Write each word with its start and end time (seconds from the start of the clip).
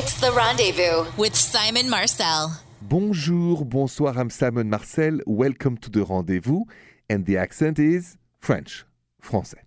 It's 0.00 0.20
The 0.20 0.30
Rendezvous 0.30 1.10
with 1.16 1.34
Simon 1.34 1.90
Marcel. 1.90 2.60
Bonjour, 2.80 3.64
bonsoir, 3.64 4.16
I'm 4.16 4.30
Simon 4.30 4.70
Marcel. 4.70 5.18
Welcome 5.26 5.76
to 5.78 5.90
the 5.90 6.04
rendezvous. 6.04 6.66
And 7.10 7.26
the 7.26 7.36
accent 7.36 7.80
is 7.80 8.16
French, 8.38 8.84
français. 9.20 9.64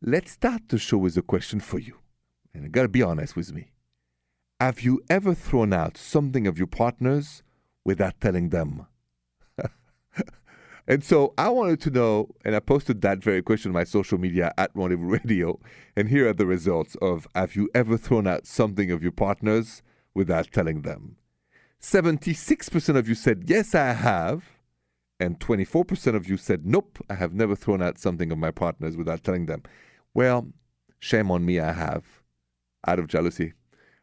Let's 0.00 0.30
start 0.30 0.62
the 0.70 0.78
show 0.78 0.96
with 0.96 1.18
a 1.18 1.22
question 1.22 1.60
for 1.60 1.78
you. 1.78 1.98
And 2.54 2.62
you 2.62 2.70
gotta 2.70 2.88
be 2.88 3.02
honest 3.02 3.36
with 3.36 3.52
me. 3.52 3.72
Have 4.58 4.80
you 4.80 5.02
ever 5.10 5.34
thrown 5.34 5.74
out 5.74 5.98
something 5.98 6.46
of 6.46 6.56
your 6.56 6.66
partner's 6.66 7.42
without 7.84 8.22
telling 8.22 8.48
them? 8.48 8.86
And 10.92 11.02
so 11.02 11.32
I 11.38 11.48
wanted 11.48 11.80
to 11.80 11.90
know, 11.90 12.34
and 12.44 12.54
I 12.54 12.60
posted 12.60 13.00
that 13.00 13.24
very 13.24 13.40
question 13.40 13.70
on 13.70 13.72
my 13.72 13.84
social 13.84 14.18
media 14.18 14.52
at 14.58 14.72
Rendezvous 14.74 15.06
Radio. 15.24 15.58
And 15.96 16.10
here 16.10 16.28
are 16.28 16.34
the 16.34 16.44
results 16.44 16.96
of 17.00 17.26
Have 17.34 17.56
you 17.56 17.70
ever 17.74 17.96
thrown 17.96 18.26
out 18.26 18.46
something 18.46 18.90
of 18.90 19.02
your 19.02 19.10
partner's 19.10 19.82
without 20.12 20.52
telling 20.52 20.82
them? 20.82 21.16
76% 21.80 22.96
of 22.96 23.08
you 23.08 23.14
said, 23.14 23.44
Yes, 23.46 23.74
I 23.74 23.94
have. 23.94 24.44
And 25.18 25.40
24% 25.40 26.14
of 26.14 26.28
you 26.28 26.36
said, 26.36 26.66
Nope, 26.66 26.98
I 27.08 27.14
have 27.14 27.32
never 27.32 27.56
thrown 27.56 27.80
out 27.80 27.98
something 27.98 28.30
of 28.30 28.36
my 28.36 28.50
partner's 28.50 28.94
without 28.94 29.24
telling 29.24 29.46
them. 29.46 29.62
Well, 30.12 30.48
shame 30.98 31.30
on 31.30 31.46
me, 31.46 31.58
I 31.58 31.72
have, 31.72 32.04
out 32.86 32.98
of 32.98 33.06
jealousy. 33.06 33.54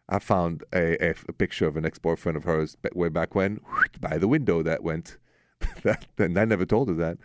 I 0.10 0.18
found 0.18 0.64
a, 0.74 1.10
a, 1.10 1.14
a 1.28 1.34
picture 1.34 1.68
of 1.68 1.78
an 1.78 1.86
ex 1.86 2.00
boyfriend 2.00 2.36
of 2.36 2.46
hers 2.46 2.78
way 2.96 3.10
back 3.10 3.36
when, 3.36 3.60
by 4.02 4.18
the 4.18 4.28
window 4.28 4.64
that 4.64 4.82
went. 4.82 5.20
that, 5.84 6.06
and 6.18 6.38
I 6.38 6.46
never 6.46 6.66
told 6.66 6.90
her 6.90 6.96
that. 6.96 7.18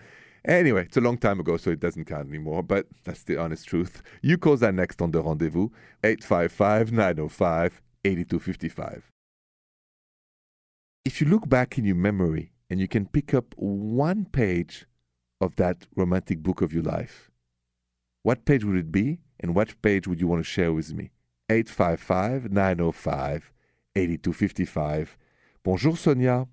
Anyway, 0.47 0.83
it's 0.83 0.97
a 0.97 1.01
long 1.01 1.17
time 1.17 1.41
ago, 1.41 1.57
so 1.57 1.71
it 1.71 1.81
doesn't 1.81 2.05
count 2.05 2.29
anymore, 2.29 2.63
but 2.63 2.87
that's 3.05 3.23
the 3.23 3.39
honest 3.39 3.67
truth. 3.67 4.03
You 4.21 4.37
call 4.37 4.57
that 4.59 4.75
next 4.75 5.01
on 5.01 5.11
the 5.11 5.23
rendezvous 5.23 5.71
855 6.03 6.93
905 6.93 7.83
8255. 8.05 9.11
If 11.05 11.21
you 11.21 11.29
look 11.29 11.49
back 11.49 11.79
in 11.79 11.85
your 11.85 11.97
memory 11.97 12.53
and 12.69 12.79
you 12.79 12.89
can 12.89 13.07
pick 13.07 13.33
up 13.33 13.55
one 13.57 14.27
page 14.27 14.87
of 15.41 15.57
that 15.57 15.87
romantic 15.97 16.43
book 16.43 16.61
of 16.61 16.73
your 16.73 16.83
life, 16.83 17.31
what 18.23 18.45
page 18.45 18.65
would 18.65 18.77
it 18.77 18.93
be 18.93 19.21
and 19.41 19.55
what 19.55 19.81
page 19.83 20.07
would 20.07 20.21
you 20.21 20.27
want 20.27 20.41
to 20.41 20.51
share 20.51 20.73
with 20.73 20.93
me? 20.93 21.11
855 21.51 22.51
905 22.51 23.53
8255. 23.97 25.17
Bonjour, 25.63 25.97
Sonia. 25.97 26.47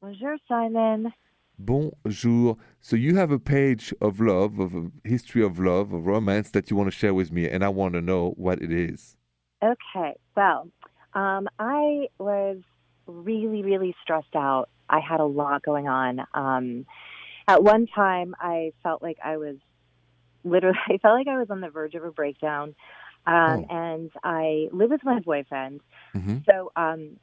Bonjour, 0.00 0.36
Simon. 0.46 1.12
Bonjour. 1.58 2.56
So 2.80 2.94
you 2.94 3.16
have 3.16 3.32
a 3.32 3.38
page 3.38 3.92
of 4.00 4.20
love, 4.20 4.60
of 4.60 4.74
a 4.74 4.90
history 5.04 5.42
of 5.42 5.58
love, 5.58 5.92
of 5.92 6.06
romance 6.06 6.50
that 6.52 6.70
you 6.70 6.76
want 6.76 6.86
to 6.90 6.96
share 6.96 7.14
with 7.14 7.32
me, 7.32 7.48
and 7.48 7.64
I 7.64 7.68
want 7.68 7.94
to 7.94 8.00
know 8.00 8.30
what 8.36 8.62
it 8.62 8.70
is. 8.70 9.16
Okay. 9.62 10.14
Well, 10.36 10.68
um, 11.14 11.48
I 11.58 12.08
was 12.18 12.58
really, 13.06 13.62
really 13.62 13.94
stressed 14.02 14.36
out. 14.36 14.68
I 14.88 15.00
had 15.00 15.18
a 15.18 15.24
lot 15.24 15.62
going 15.62 15.88
on. 15.88 16.24
Um, 16.32 16.86
at 17.48 17.64
one 17.64 17.86
time, 17.86 18.36
I 18.38 18.72
felt 18.84 19.02
like 19.02 19.18
I 19.24 19.36
was 19.36 19.56
literally, 20.44 20.78
I 20.88 20.98
felt 20.98 21.18
like 21.18 21.26
I 21.26 21.38
was 21.38 21.50
on 21.50 21.60
the 21.60 21.70
verge 21.70 21.94
of 21.94 22.04
a 22.04 22.12
breakdown. 22.12 22.76
Um, 23.26 23.34
Oh. 23.36 23.66
And 23.68 24.10
I 24.22 24.68
live 24.72 24.90
with 24.90 25.04
my 25.04 25.18
boyfriend. 25.20 25.80
hmm 26.14 26.38
So 26.48 26.70
um, 26.76 27.18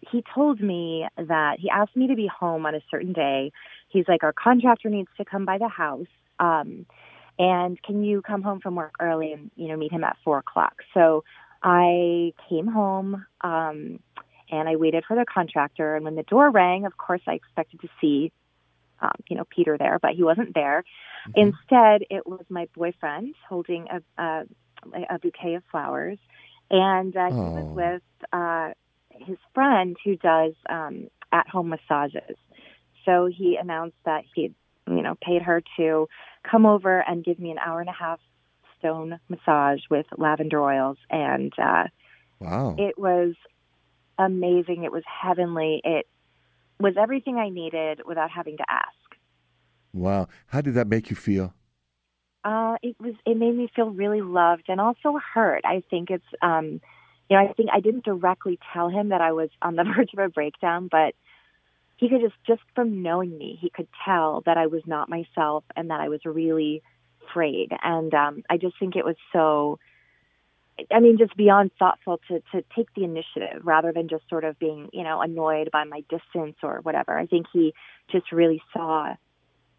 he 0.00 0.24
told 0.34 0.60
me 0.60 1.06
that 1.16 1.58
he 1.58 1.68
asked 1.70 1.96
me 1.96 2.08
to 2.08 2.14
be 2.14 2.26
home 2.26 2.66
on 2.66 2.74
a 2.74 2.80
certain 2.90 3.12
day. 3.12 3.52
He's 3.88 4.06
like, 4.08 4.22
our 4.22 4.32
contractor 4.32 4.88
needs 4.88 5.08
to 5.18 5.24
come 5.24 5.44
by 5.44 5.58
the 5.58 5.68
house. 5.68 6.06
Um, 6.38 6.86
and 7.38 7.80
can 7.82 8.02
you 8.02 8.22
come 8.22 8.42
home 8.42 8.60
from 8.60 8.76
work 8.76 8.94
early 9.00 9.32
and, 9.32 9.50
you 9.56 9.68
know, 9.68 9.76
meet 9.76 9.92
him 9.92 10.04
at 10.04 10.16
four 10.24 10.38
o'clock? 10.38 10.76
So 10.94 11.24
I 11.62 12.32
came 12.48 12.66
home, 12.66 13.26
um, 13.40 14.00
and 14.50 14.68
I 14.68 14.76
waited 14.76 15.04
for 15.06 15.16
the 15.16 15.24
contractor. 15.24 15.96
And 15.96 16.04
when 16.04 16.16
the 16.16 16.22
door 16.22 16.50
rang, 16.50 16.86
of 16.86 16.96
course, 16.96 17.20
I 17.26 17.34
expected 17.34 17.80
to 17.82 17.88
see, 18.00 18.32
um, 19.00 19.12
you 19.28 19.36
know, 19.36 19.44
Peter 19.48 19.78
there, 19.78 19.98
but 20.00 20.12
he 20.12 20.22
wasn't 20.22 20.54
there. 20.54 20.84
Instead, 21.34 22.02
it 22.10 22.26
was 22.26 22.44
my 22.48 22.66
boyfriend 22.74 23.34
holding 23.48 23.86
a, 23.88 24.22
a, 24.22 24.46
a 25.10 25.18
bouquet 25.18 25.54
of 25.54 25.62
flowers, 25.70 26.18
and 26.70 27.16
uh, 27.16 27.26
he 27.26 27.34
was 27.34 27.76
with 27.76 28.02
uh, 28.32 28.70
his 29.20 29.38
friend 29.54 29.96
who 30.04 30.16
does 30.16 30.54
um, 30.68 31.08
at-home 31.32 31.68
massages. 31.68 32.36
So 33.04 33.26
he 33.26 33.56
announced 33.60 33.96
that 34.04 34.24
he'd, 34.34 34.54
you 34.86 35.02
know, 35.02 35.16
paid 35.22 35.42
her 35.42 35.62
to 35.76 36.08
come 36.50 36.66
over 36.66 37.00
and 37.00 37.24
give 37.24 37.38
me 37.38 37.50
an 37.50 37.58
hour 37.58 37.80
and 37.80 37.88
a 37.88 37.92
half 37.92 38.20
stone 38.78 39.18
massage 39.28 39.80
with 39.90 40.06
lavender 40.16 40.60
oils, 40.62 40.96
and 41.10 41.52
uh, 41.58 41.84
Wow. 42.40 42.76
it 42.78 42.98
was 42.98 43.34
amazing. 44.18 44.84
It 44.84 44.92
was 44.92 45.02
heavenly. 45.04 45.80
It 45.84 46.06
was 46.78 46.94
everything 46.98 47.36
I 47.36 47.50
needed 47.50 48.00
without 48.06 48.30
having 48.30 48.56
to 48.56 48.64
ask. 48.68 48.94
wow. 49.92 50.28
How 50.46 50.60
did 50.60 50.74
that 50.74 50.88
make 50.88 51.10
you 51.10 51.16
feel? 51.16 51.52
Uh, 52.42 52.76
it 52.82 52.96
was. 52.98 53.14
It 53.26 53.36
made 53.36 53.54
me 53.54 53.68
feel 53.76 53.90
really 53.90 54.22
loved 54.22 54.64
and 54.68 54.80
also 54.80 55.18
heard. 55.34 55.62
I 55.64 55.82
think 55.90 56.10
it's. 56.10 56.24
Um, 56.40 56.80
you 57.30 57.36
know, 57.36 57.44
I 57.48 57.52
think 57.52 57.70
I 57.72 57.80
didn't 57.80 58.04
directly 58.04 58.58
tell 58.72 58.88
him 58.88 59.10
that 59.10 59.20
I 59.20 59.32
was 59.32 59.48
on 59.62 59.76
the 59.76 59.84
verge 59.96 60.12
of 60.12 60.18
a 60.18 60.28
breakdown, 60.28 60.88
but 60.90 61.14
he 61.96 62.08
could 62.08 62.20
just, 62.20 62.34
just 62.46 62.62
from 62.74 63.02
knowing 63.02 63.36
me, 63.38 63.56
he 63.60 63.70
could 63.70 63.88
tell 64.04 64.42
that 64.46 64.56
I 64.56 64.66
was 64.66 64.82
not 64.86 65.08
myself 65.08 65.64
and 65.76 65.90
that 65.90 66.00
I 66.00 66.08
was 66.08 66.20
really 66.24 66.82
afraid. 67.28 67.70
And 67.82 68.12
um, 68.14 68.42
I 68.50 68.56
just 68.56 68.78
think 68.78 68.96
it 68.96 69.04
was 69.04 69.16
so. 69.32 69.78
I 70.90 70.98
mean, 70.98 71.18
just 71.18 71.36
beyond 71.36 71.72
thoughtful 71.78 72.20
to 72.28 72.40
to 72.52 72.64
take 72.74 72.88
the 72.94 73.04
initiative 73.04 73.60
rather 73.64 73.92
than 73.92 74.08
just 74.08 74.26
sort 74.30 74.44
of 74.44 74.58
being, 74.58 74.88
you 74.94 75.04
know, 75.04 75.20
annoyed 75.20 75.68
by 75.70 75.84
my 75.84 76.02
distance 76.08 76.56
or 76.62 76.80
whatever. 76.82 77.18
I 77.18 77.26
think 77.26 77.46
he 77.52 77.74
just 78.10 78.32
really 78.32 78.62
saw 78.72 79.14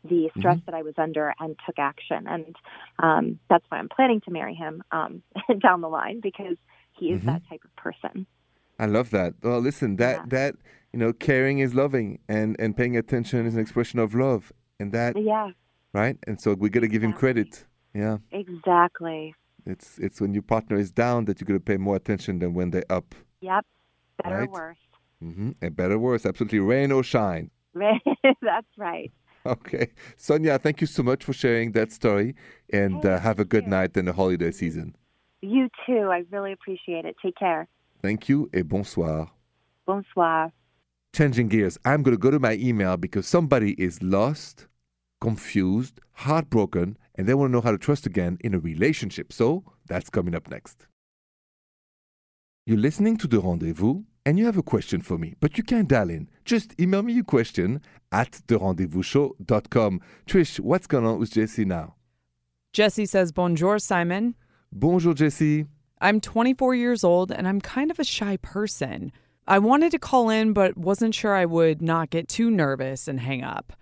the 0.03 0.29
stress 0.37 0.59
that 0.67 0.75
I 0.75 0.83
was 0.83 0.93
under 0.97 1.33
and 1.39 1.55
took 1.65 1.79
action. 1.79 2.27
And 2.27 2.55
um, 2.99 3.39
that's 3.49 3.65
why 3.69 3.79
I'm 3.79 3.89
planning 3.89 4.21
to 4.21 4.31
marry 4.31 4.53
him 4.53 4.83
um, 4.91 5.23
down 5.59 5.81
the 5.81 5.89
line 5.89 6.19
because 6.21 6.57
he 7.01 7.07
is 7.13 7.21
Mhm. 7.21 7.25
that 7.25 7.41
type 7.49 7.63
of 7.65 7.75
person. 7.75 8.25
I 8.79 8.85
love 8.85 9.09
that. 9.09 9.33
Well, 9.43 9.59
listen, 9.59 9.95
that 9.97 10.17
Yeah. 10.17 10.25
that 10.37 10.55
you 10.93 10.99
know, 10.99 11.13
caring 11.13 11.59
is 11.59 11.73
loving, 11.73 12.19
and 12.27 12.55
and 12.59 12.75
paying 12.75 12.95
attention 12.97 13.45
is 13.45 13.55
an 13.55 13.61
expression 13.61 13.97
of 13.99 14.13
love, 14.13 14.51
and 14.79 14.91
that 14.91 15.17
Yeah, 15.17 15.49
right. 15.93 16.17
And 16.27 16.39
so 16.39 16.53
we 16.53 16.69
got 16.69 16.81
to 16.81 16.87
give 16.87 17.03
him 17.03 17.13
credit. 17.13 17.65
Yeah, 17.93 18.17
exactly. 18.31 19.33
it's 19.65 19.97
it's 19.99 20.19
when 20.21 20.33
your 20.33 20.43
partner 20.43 20.77
is 20.77 20.91
down 20.91 21.25
that 21.25 21.39
you 21.39 21.45
got 21.47 21.53
to 21.53 21.59
pay 21.71 21.77
more 21.77 21.95
attention 21.95 22.39
than 22.39 22.53
when 22.53 22.71
they're 22.71 22.91
up. 22.99 23.13
Yep. 23.41 23.65
Better 24.23 24.35
Right. 24.39 24.49
or 24.49 24.51
worse. 24.51 24.83
hmm 25.19 25.51
And 25.61 25.75
better, 25.75 25.97
worse, 25.99 26.25
absolutely, 26.25 26.59
rain 26.59 26.91
or 26.91 27.03
shine. 27.03 27.51
that's 28.41 28.73
right. 28.77 29.11
Okay, 29.45 29.87
Sonia, 30.17 30.59
thank 30.59 30.81
you 30.81 30.87
so 30.87 31.01
much 31.03 31.23
for 31.23 31.33
sharing 31.33 31.71
that 31.71 31.91
story, 31.91 32.35
and 32.71 33.03
Hey, 33.03 33.09
uh, 33.13 33.19
have 33.19 33.39
a 33.39 33.45
good 33.45 33.65
you. 33.65 33.71
night 33.77 33.97
and 33.97 34.07
a 34.09 34.13
holiday 34.13 34.51
season. 34.51 34.95
You 35.41 35.69
too. 35.85 36.09
I 36.11 36.23
really 36.31 36.51
appreciate 36.51 37.05
it. 37.05 37.15
Take 37.21 37.35
care. 37.35 37.67
Thank 38.01 38.29
you 38.29 38.49
et 38.53 38.67
bonsoir. 38.67 39.31
Bonsoir. 39.85 40.51
Changing 41.13 41.49
gears, 41.49 41.77
I'm 41.83 42.03
going 42.03 42.15
to 42.15 42.21
go 42.21 42.31
to 42.31 42.39
my 42.39 42.53
email 42.53 42.95
because 42.95 43.27
somebody 43.27 43.73
is 43.73 44.01
lost, 44.01 44.67
confused, 45.19 45.99
heartbroken, 46.13 46.97
and 47.15 47.27
they 47.27 47.33
want 47.33 47.49
to 47.49 47.51
know 47.51 47.61
how 47.61 47.71
to 47.71 47.77
trust 47.77 48.05
again 48.05 48.37
in 48.41 48.53
a 48.53 48.59
relationship. 48.59 49.33
So 49.33 49.63
that's 49.87 50.09
coming 50.09 50.33
up 50.33 50.49
next. 50.49 50.87
You're 52.65 52.77
listening 52.77 53.17
to 53.17 53.27
The 53.27 53.39
Rendezvous 53.41 54.03
and 54.25 54.37
you 54.37 54.45
have 54.45 54.57
a 54.57 54.63
question 54.63 55.01
for 55.01 55.17
me, 55.17 55.33
but 55.39 55.57
you 55.57 55.63
can't 55.63 55.87
dial 55.87 56.09
in. 56.09 56.29
Just 56.45 56.79
email 56.79 57.01
me 57.01 57.13
your 57.13 57.23
question 57.23 57.81
at 58.11 58.31
therendezvousshow.com. 58.47 60.01
Trish, 60.27 60.59
what's 60.59 60.87
going 60.87 61.05
on 61.05 61.19
with 61.19 61.31
Jesse 61.31 61.65
now? 61.65 61.95
Jesse 62.71 63.05
says, 63.05 63.31
Bonjour, 63.31 63.79
Simon. 63.79 64.35
Bonjour, 64.73 65.13
Jesse. 65.13 65.65
I'm 65.99 66.21
24 66.21 66.75
years 66.75 67.03
old 67.03 67.31
and 67.31 67.47
I'm 67.47 67.61
kind 67.61 67.91
of 67.91 67.99
a 67.99 68.03
shy 68.03 68.37
person. 68.37 69.11
I 69.47 69.59
wanted 69.59 69.91
to 69.91 69.99
call 69.99 70.29
in, 70.29 70.53
but 70.53 70.77
wasn't 70.77 71.13
sure 71.13 71.35
I 71.35 71.45
would 71.45 71.81
not 71.81 72.09
get 72.09 72.27
too 72.27 72.49
nervous 72.49 73.07
and 73.07 73.19
hang 73.19 73.43
up. 73.43 73.73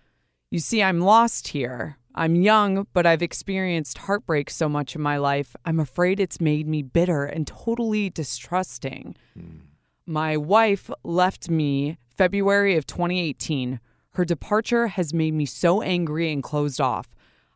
You 0.49 0.59
see, 0.59 0.81
I'm 0.81 0.99
lost 0.99 1.49
here. 1.49 1.97
I'm 2.15 2.35
young, 2.35 2.87
but 2.91 3.05
I've 3.05 3.21
experienced 3.21 3.99
heartbreak 3.99 4.49
so 4.49 4.67
much 4.67 4.95
in 4.95 5.01
my 5.01 5.17
life, 5.17 5.55
I'm 5.63 5.79
afraid 5.79 6.19
it's 6.19 6.41
made 6.41 6.67
me 6.67 6.81
bitter 6.81 7.23
and 7.23 7.45
totally 7.45 8.09
distrusting. 8.09 9.15
Hmm. 9.35 9.57
My 10.05 10.35
wife 10.35 10.89
left 11.03 11.49
me 11.49 11.97
February 12.17 12.75
of 12.75 12.87
2018. 12.87 13.79
Her 14.13 14.25
departure 14.25 14.87
has 14.87 15.13
made 15.13 15.35
me 15.35 15.45
so 15.45 15.83
angry 15.83 16.33
and 16.33 16.41
closed 16.41 16.81
off. 16.81 17.07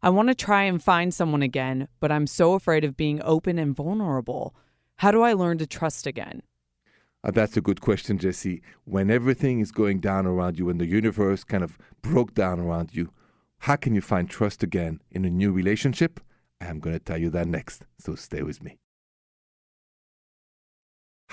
I 0.06 0.10
want 0.10 0.28
to 0.28 0.36
try 0.36 0.64
and 0.64 0.84
find 0.84 1.14
someone 1.14 1.42
again, 1.42 1.88
but 2.02 2.12
I'm 2.12 2.28
so 2.28 2.56
afraid 2.56 2.84
of 2.84 2.98
being 2.98 3.22
open 3.24 3.58
and 3.58 3.74
vulnerable. 3.74 4.54
How 4.98 5.12
do 5.12 5.22
I 5.22 5.32
learn 5.32 5.60
to 5.60 5.66
trust 5.66 6.06
again? 6.06 6.44
Uh, 7.24 7.32
that's 7.32 7.56
a 7.56 7.62
good 7.62 7.80
question, 7.80 8.18
Jesse. 8.18 8.62
When 8.84 9.10
everything 9.10 9.62
is 9.62 9.72
going 9.72 10.02
down 10.02 10.26
around 10.26 10.60
you, 10.60 10.66
when 10.66 10.78
the 10.78 10.86
universe 10.86 11.46
kind 11.46 11.64
of 11.64 11.78
broke 12.02 12.34
down 12.34 12.60
around 12.60 12.94
you, 12.94 13.14
how 13.60 13.78
can 13.78 13.96
you 13.96 14.02
find 14.02 14.30
trust 14.30 14.62
again 14.62 15.00
in 15.10 15.24
a 15.24 15.30
new 15.30 15.54
relationship? 15.54 16.20
I'm 16.60 16.82
going 16.82 16.98
to 16.98 17.04
tell 17.04 17.18
you 17.18 17.30
that 17.30 17.48
next, 17.48 17.86
so 17.98 18.16
stay 18.16 18.44
with 18.44 18.62
me. 18.62 18.80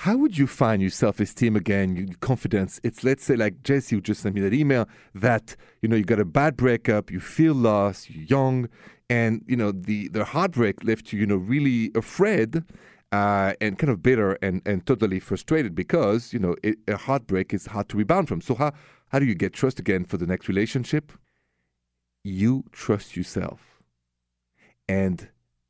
How 0.01 0.17
would 0.17 0.35
you 0.35 0.47
find 0.47 0.81
your 0.81 0.89
self-esteem 0.89 1.55
again, 1.55 1.95
your 1.95 2.07
confidence? 2.21 2.79
It's 2.83 3.03
let's 3.03 3.23
say 3.23 3.35
like 3.35 3.61
Jesse 3.61 3.95
who 3.95 4.01
just 4.01 4.21
sent 4.23 4.33
me 4.33 4.41
that 4.41 4.51
email 4.51 4.89
that 5.13 5.55
you 5.83 5.87
know 5.87 5.95
you 5.95 6.03
got 6.03 6.19
a 6.19 6.25
bad 6.25 6.57
breakup, 6.57 7.11
you 7.11 7.19
feel 7.19 7.53
lost, 7.53 8.09
you're 8.09 8.25
young, 8.25 8.67
and 9.11 9.43
you 9.45 9.55
know 9.55 9.71
the 9.71 10.07
the 10.07 10.25
heartbreak 10.25 10.83
left 10.83 11.13
you 11.13 11.19
you 11.19 11.27
know 11.27 11.35
really 11.35 11.91
afraid. 11.93 12.63
Uh, 13.11 13.53
and 13.59 13.77
kind 13.77 13.91
of 13.91 14.01
bitter 14.01 14.37
and, 14.41 14.61
and 14.65 14.85
totally 14.85 15.19
frustrated 15.19 15.75
because 15.75 16.31
you 16.31 16.39
know 16.39 16.55
it, 16.63 16.77
a 16.87 16.95
heartbreak 16.95 17.53
is 17.53 17.67
hard 17.67 17.87
to 17.89 17.97
rebound 17.97 18.27
from. 18.27 18.41
So 18.41 18.55
how 18.55 18.71
how 19.09 19.19
do 19.19 19.25
you 19.25 19.35
get 19.35 19.53
trust 19.53 19.79
again 19.79 20.05
for 20.05 20.17
the 20.17 20.25
next 20.25 20.47
relationship? 20.47 21.11
You 22.23 22.63
trust 22.71 23.15
yourself, 23.15 23.83
and 24.87 25.29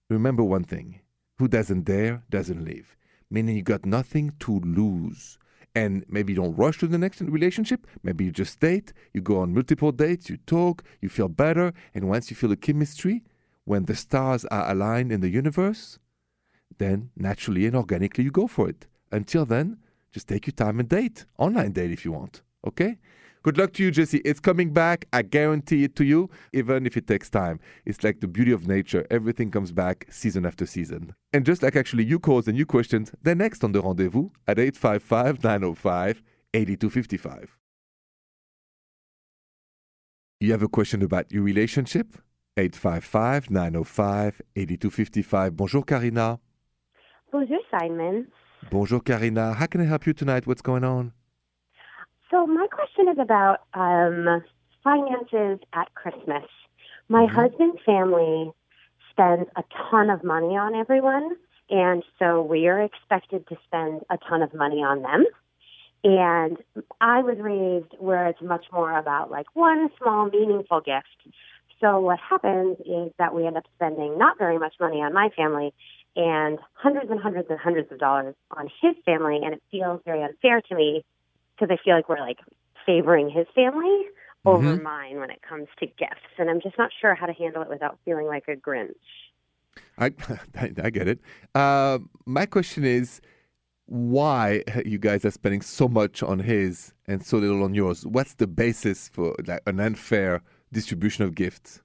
remember 0.10 0.44
one 0.44 0.64
thing: 0.64 1.02
who 1.38 1.50
doesn't 1.50 1.84
dare 1.84 2.24
doesn't 2.30 2.64
live 2.64 2.96
meaning 3.32 3.56
you 3.56 3.64
got 3.64 3.86
nothing 3.86 4.34
to 4.42 4.60
lose. 4.60 5.40
And 5.74 6.04
maybe 6.10 6.34
you 6.34 6.42
don't 6.42 6.56
rush 6.56 6.80
to 6.80 6.88
the 6.88 6.98
next 6.98 7.22
relationship. 7.22 7.88
Maybe 8.04 8.26
you 8.26 8.32
just 8.32 8.60
date, 8.60 8.92
you 9.14 9.22
go 9.22 9.40
on 9.40 9.54
multiple 9.54 9.94
dates, 9.94 10.30
you 10.30 10.38
talk, 10.46 10.84
you 11.00 11.08
feel 11.08 11.30
better. 11.30 11.74
And 11.96 12.10
once 12.10 12.30
you 12.30 12.36
feel 12.36 12.50
the 12.50 12.58
chemistry, 12.58 13.24
when 13.64 13.86
the 13.86 13.96
stars 13.96 14.44
are 14.46 14.70
aligned 14.70 15.14
in 15.14 15.22
the 15.22 15.30
universe, 15.30 15.98
then 16.78 17.12
naturally 17.16 17.66
and 17.66 17.76
organically 17.76 18.26
you 18.26 18.32
go 18.32 18.48
for 18.48 18.68
it. 18.68 18.88
Until 19.12 19.46
then, 19.46 19.78
just 20.12 20.28
take 20.28 20.46
your 20.46 20.54
time 20.54 20.80
and 20.80 20.90
date. 20.90 21.26
Online 21.38 21.72
date 21.72 21.92
if 21.92 22.04
you 22.04 22.12
want. 22.12 22.42
Okay? 22.68 22.98
Good 23.44 23.58
luck 23.58 23.74
to 23.74 23.84
you, 23.84 23.90
Jesse. 23.90 24.20
It's 24.20 24.40
coming 24.40 24.72
back. 24.72 25.08
I 25.12 25.24
guarantee 25.24 25.84
it 25.84 25.96
to 25.96 26.06
you, 26.06 26.30
even 26.54 26.86
if 26.86 26.96
it 26.96 27.08
takes 27.08 27.28
time. 27.28 27.60
It's 27.86 28.04
like 28.04 28.20
the 28.20 28.28
beauty 28.28 28.52
of 28.52 28.68
nature. 28.68 29.08
Everything 29.10 29.50
comes 29.50 29.72
back 29.72 30.06
season 30.12 30.46
after 30.46 30.68
season. 30.68 31.16
And 31.34 31.44
just 31.44 31.64
like 31.64 31.76
actually 31.76 32.04
you 32.04 32.20
calls 32.20 32.48
and 32.48 32.56
you 32.56 32.68
questions, 32.68 33.12
they're 33.24 33.34
next 33.34 33.64
on 33.64 33.72
the 33.72 33.82
rendezvous 33.82 34.30
at 34.48 34.60
855 34.60 35.44
905 35.44 36.22
8255. 36.54 37.58
You 40.40 40.52
have 40.52 40.62
a 40.62 40.68
question 40.68 41.02
about 41.02 41.32
your 41.32 41.42
relationship? 41.42 42.18
855 42.58 43.50
905 43.50 44.42
8255. 44.56 45.58
Bonjour, 45.58 45.84
Karina. 45.84 46.40
Bonjour, 47.32 47.60
Simon. 47.72 48.28
Bonjour, 48.70 49.00
Karina. 49.00 49.54
How 49.54 49.66
can 49.66 49.82
I 49.82 49.86
help 49.86 50.06
you 50.06 50.14
tonight? 50.14 50.46
What's 50.46 50.62
going 50.62 50.84
on? 50.84 51.14
So 52.32 52.48
my 52.48 52.66
question 52.72 52.91
is 53.08 53.18
about 53.20 53.62
um, 53.74 54.44
finances 54.84 55.60
at 55.74 55.94
Christmas. 55.94 56.44
My 57.10 57.26
mm-hmm. 57.26 57.36
husband's 57.36 57.82
family 57.86 58.52
spends 59.12 59.50
a 59.56 59.64
ton 59.90 60.10
of 60.10 60.24
money 60.24 60.58
on 60.58 60.76
everyone, 60.76 61.36
and 61.70 62.04
so 62.20 62.42
we 62.42 62.68
are 62.68 62.82
expected 62.82 63.48
to 63.48 63.58
spend 63.66 64.02
a 64.10 64.18
ton 64.18 64.42
of 64.42 64.54
money 64.54 64.84
on 64.84 65.02
them. 65.02 65.26
And 66.04 66.58
I 67.00 67.22
was 67.22 67.38
raised 67.38 67.94
where 68.00 68.28
it's 68.28 68.42
much 68.42 68.66
more 68.72 68.98
about 68.98 69.30
like 69.30 69.46
one 69.54 69.90
small 70.00 70.30
meaningful 70.30 70.82
gift. 70.82 71.36
So 71.80 72.00
what 72.00 72.20
happens 72.20 72.78
is 72.86 73.12
that 73.18 73.36
we 73.36 73.46
end 73.46 73.58
up 73.58 73.66
spending 73.76 74.18
not 74.18 74.38
very 74.38 74.58
much 74.58 74.76
money 74.80 75.02
on 75.02 75.14
my 75.14 75.30
family 75.36 75.74
and 76.16 76.60
hundreds 76.74 77.10
and 77.10 77.20
hundreds 77.20 77.50
and 77.50 77.60
hundreds 77.60 77.92
of 77.92 78.00
dollars 78.00 78.36
on 78.52 78.70
his 78.82 78.96
family, 79.06 79.40
and 79.44 79.54
it 79.54 79.64
feels 79.72 80.02
very 80.06 80.24
unfair 80.24 80.62
to 80.62 80.76
me 80.76 81.04
because 81.56 81.74
I 81.74 81.84
feel 81.84 81.96
like 81.96 82.10
we're 82.10 82.20
like 82.20 82.40
favoring 82.86 83.30
his 83.30 83.48
family 83.56 84.06
over 84.46 84.74
mm-hmm. 84.74 84.84
mine 84.84 85.20
when 85.20 85.30
it 85.30 85.42
comes 85.48 85.68
to 85.80 85.86
gifts, 85.86 86.34
and 86.38 86.50
I'm 86.50 86.62
just 86.62 86.78
not 86.78 86.90
sure 87.00 87.14
how 87.16 87.26
to 87.26 87.34
handle 87.34 87.62
it 87.62 87.70
without 87.70 88.00
feeling 88.06 88.26
like 88.26 88.46
a 88.48 88.56
Grinch. 88.56 88.96
I 89.98 90.12
I 90.56 90.90
get 90.90 91.08
it. 91.08 91.20
Uh, 91.56 92.00
my 92.26 92.46
question 92.46 92.84
is, 92.84 93.22
why 93.86 94.64
you 94.86 94.98
guys 94.98 95.26
are 95.26 95.32
spending 95.32 95.62
so 95.62 95.88
much 95.88 96.24
on 96.24 96.40
his 96.40 96.94
and 97.08 97.26
so 97.26 97.38
little 97.38 97.64
on 97.64 97.74
yours? 97.74 98.06
What's 98.06 98.36
the 98.36 98.48
basis 98.48 99.10
for 99.10 99.36
like, 99.46 99.62
an 99.68 99.80
unfair 99.80 100.42
distribution 100.72 101.26
of 101.26 101.36
gifts? 101.36 101.82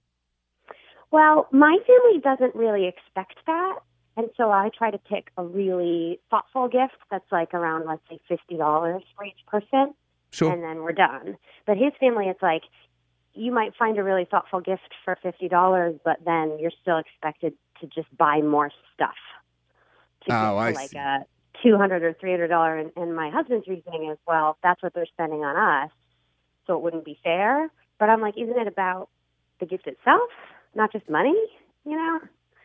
Well, 1.11 1.49
my 1.53 1.79
family 1.87 2.21
doesn't 2.23 2.55
really 2.55 2.87
expect 2.87 3.35
that. 3.47 3.79
And 4.17 4.29
so 4.37 4.51
I 4.51 4.71
try 4.77 4.91
to 4.91 4.99
pick 4.99 5.31
a 5.37 5.45
really 5.45 6.21
thoughtful 6.31 6.69
gift 6.69 6.97
that's 7.11 7.31
like 7.31 7.53
around, 7.53 7.87
let's 7.87 8.03
say, 8.09 8.21
$50 8.31 9.01
for 9.17 9.25
each 9.25 9.45
person. 9.47 9.95
Sure. 10.37 10.53
And 10.53 10.63
then 10.63 10.83
we're 10.83 10.93
done. 10.93 11.39
But 11.67 11.79
his 11.79 11.93
family, 11.99 12.27
it's 12.29 12.43
like 12.43 12.61
you 13.33 13.51
might 13.53 13.75
find 13.75 13.97
a 13.97 14.05
really 14.05 14.27
thoughtful 14.31 14.61
gift 14.61 14.93
for 15.03 15.17
$50, 15.25 16.01
but 16.05 16.19
then 16.27 16.59
you're 16.61 16.73
still 16.83 16.99
expected 16.99 17.55
to 17.81 17.87
just 17.87 18.15
buy 18.19 18.43
more 18.43 18.71
stuff. 18.95 19.15
To 20.29 20.35
oh, 20.35 20.57
I 20.57 20.73
like 20.73 20.91
see. 20.91 20.99
a 20.99 21.25
200 21.63 22.03
or 22.03 22.13
$300. 22.13 22.81
And, 22.81 22.93
and 22.97 23.17
my 23.17 23.31
husband's 23.31 23.67
reasoning 23.67 24.11
is, 24.11 24.19
well, 24.27 24.59
that's 24.63 24.83
what 24.83 24.93
they're 24.93 25.07
spending 25.07 25.41
on 25.43 25.57
us. 25.57 25.91
So 26.67 26.75
it 26.75 26.83
wouldn't 26.83 27.07
be 27.07 27.19
fair. 27.25 27.71
But 27.99 28.11
I'm 28.11 28.21
like, 28.21 28.35
isn't 28.37 28.59
it 28.59 28.67
about 28.67 29.09
the 29.59 29.65
gift 29.65 29.87
itself, 29.87 30.29
not 30.75 30.93
just 30.93 31.09
money? 31.09 31.35
You 31.87 31.97
know? 31.97 32.21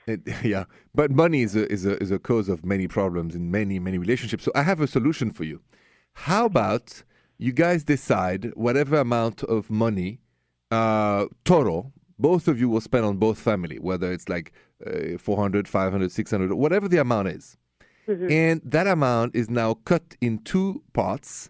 It, 0.08 0.22
yeah, 0.44 0.66
but 0.94 1.10
money 1.12 1.44
is 1.44 1.56
a, 1.56 1.72
is, 1.72 1.86
a, 1.86 1.96
is 2.04 2.12
a 2.12 2.20
cause 2.20 2.50
of 2.50 2.66
many 2.66 2.90
problems 2.90 3.34
in 3.34 3.50
many, 3.50 3.80
many 3.80 3.98
relationships. 3.98 4.44
So 4.44 4.52
I 4.56 4.64
have 4.64 4.82
a 4.82 4.88
solution 4.88 5.32
for 5.32 5.46
you. 5.46 5.62
How 6.14 6.46
about 6.46 7.04
you 7.42 7.52
guys 7.52 7.84
decide 7.84 8.52
whatever 8.56 8.98
amount 8.98 9.44
of 9.44 9.70
money 9.70 10.20
uh, 10.70 11.26
total 11.44 11.92
both 12.22 12.48
of 12.48 12.60
you 12.60 12.70
will 12.70 12.82
spend 12.82 13.04
on 13.04 13.18
both 13.18 13.40
family, 13.40 13.80
whether 13.80 14.12
it's 14.12 14.30
like 14.30 14.54
uh, 14.86 15.18
400, 15.18 15.68
500, 15.68 16.12
600, 16.12 16.54
whatever 16.54 16.88
the 16.88 16.98
amount 16.98 17.30
is. 17.30 17.58
Mm-hmm. 18.08 18.32
And 18.32 18.62
that 18.64 18.86
amount 18.86 19.36
is 19.36 19.50
now 19.50 19.74
cut 19.86 20.16
in 20.22 20.38
two 20.44 20.84
parts 20.94 21.50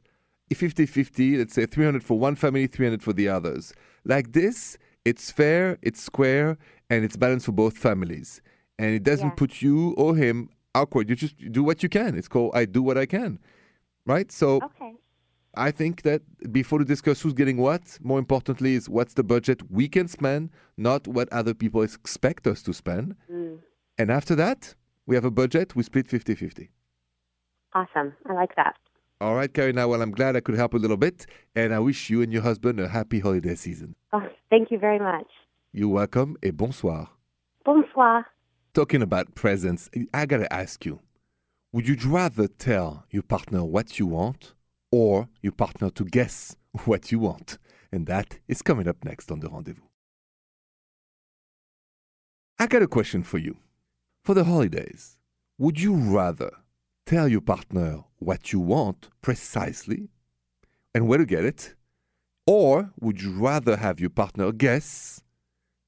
50 0.55 0.85
50, 0.85 1.37
let's 1.37 1.53
say 1.53 1.65
300 1.65 2.03
for 2.03 2.17
one 2.19 2.35
family, 2.35 2.67
300 2.67 3.03
for 3.03 3.13
the 3.13 3.27
others. 3.29 3.73
Like 4.05 4.33
this, 4.33 4.77
it's 5.05 5.31
fair, 5.31 5.77
it's 5.81 6.01
square, 6.01 6.57
and 6.89 7.05
it's 7.05 7.15
balanced 7.15 7.45
for 7.45 7.53
both 7.53 7.77
families. 7.77 8.41
And 8.77 8.93
it 8.93 9.03
doesn't 9.03 9.29
yeah. 9.29 9.35
put 9.35 9.61
you 9.61 9.91
or 9.97 10.15
him 10.15 10.49
awkward. 10.75 11.09
You 11.09 11.15
just 11.15 11.37
do 11.51 11.63
what 11.63 11.83
you 11.83 11.89
can. 11.89 12.17
It's 12.17 12.27
called 12.27 12.51
I 12.53 12.65
do 12.65 12.81
what 12.81 12.97
I 12.97 13.05
can. 13.05 13.39
Right? 14.05 14.31
So 14.31 14.57
okay. 14.57 14.95
I 15.55 15.71
think 15.71 16.03
that 16.03 16.21
before 16.51 16.79
to 16.79 16.85
discuss 16.85 17.21
who's 17.21 17.33
getting 17.33 17.57
what, 17.57 17.97
more 18.01 18.19
importantly 18.19 18.75
is 18.75 18.87
what's 18.87 19.13
the 19.13 19.23
budget 19.23 19.61
we 19.69 19.89
can 19.89 20.07
spend, 20.07 20.49
not 20.77 21.07
what 21.07 21.31
other 21.31 21.53
people 21.53 21.81
expect 21.81 22.47
us 22.47 22.61
to 22.63 22.73
spend. 22.73 23.15
Mm. 23.29 23.59
And 23.97 24.11
after 24.11 24.33
that, 24.35 24.75
we 25.05 25.15
have 25.15 25.25
a 25.25 25.31
budget, 25.31 25.75
we 25.75 25.83
split 25.83 26.07
50 26.07 26.35
50. 26.35 26.69
Awesome. 27.73 28.13
I 28.29 28.33
like 28.33 28.55
that. 28.55 28.75
All 29.19 29.35
right, 29.35 29.53
Karina. 29.53 29.87
Well, 29.87 30.01
I'm 30.01 30.11
glad 30.11 30.35
I 30.35 30.39
could 30.39 30.55
help 30.55 30.73
a 30.73 30.77
little 30.77 30.97
bit. 30.97 31.25
And 31.55 31.73
I 31.73 31.79
wish 31.79 32.09
you 32.09 32.21
and 32.21 32.33
your 32.33 32.41
husband 32.41 32.79
a 32.79 32.87
happy 32.87 33.19
holiday 33.19 33.55
season. 33.55 33.95
Oh, 34.11 34.27
thank 34.49 34.71
you 34.71 34.79
very 34.79 34.99
much. 34.99 35.27
You're 35.71 35.89
welcome 35.89 36.37
et 36.43 36.57
bonsoir. 36.57 37.09
Bonsoir. 37.63 38.25
Talking 38.73 39.01
about 39.01 39.35
presents, 39.35 39.89
I 40.13 40.25
gotta 40.25 40.51
ask 40.51 40.85
you 40.85 40.99
would 41.73 41.87
you 41.87 41.95
rather 42.05 42.47
tell 42.47 43.05
your 43.11 43.23
partner 43.23 43.63
what 43.63 43.97
you 43.97 44.05
want 44.05 44.53
or 44.91 45.29
your 45.41 45.53
partner 45.53 45.89
to 45.91 46.05
guess 46.05 46.55
what 46.85 47.11
you 47.11 47.19
want? 47.19 47.57
And 47.91 48.07
that 48.07 48.39
is 48.47 48.61
coming 48.61 48.87
up 48.87 49.03
next 49.03 49.31
on 49.31 49.39
the 49.39 49.49
rendezvous. 49.49 49.81
I 52.59 52.67
got 52.67 52.81
a 52.81 52.87
question 52.87 53.23
for 53.23 53.37
you. 53.37 53.57
For 54.23 54.35
the 54.35 54.43
holidays, 54.43 55.17
would 55.57 55.81
you 55.81 55.95
rather 55.95 56.51
tell 57.05 57.27
your 57.27 57.41
partner 57.41 58.03
what 58.19 58.53
you 58.53 58.59
want 58.59 59.09
precisely 59.21 60.09
and 60.93 61.07
where 61.07 61.17
to 61.17 61.25
get 61.25 61.43
it? 61.43 61.75
Or 62.45 62.91
would 62.99 63.21
you 63.21 63.31
rather 63.31 63.77
have 63.77 63.99
your 63.99 64.09
partner 64.11 64.51
guess 64.51 65.21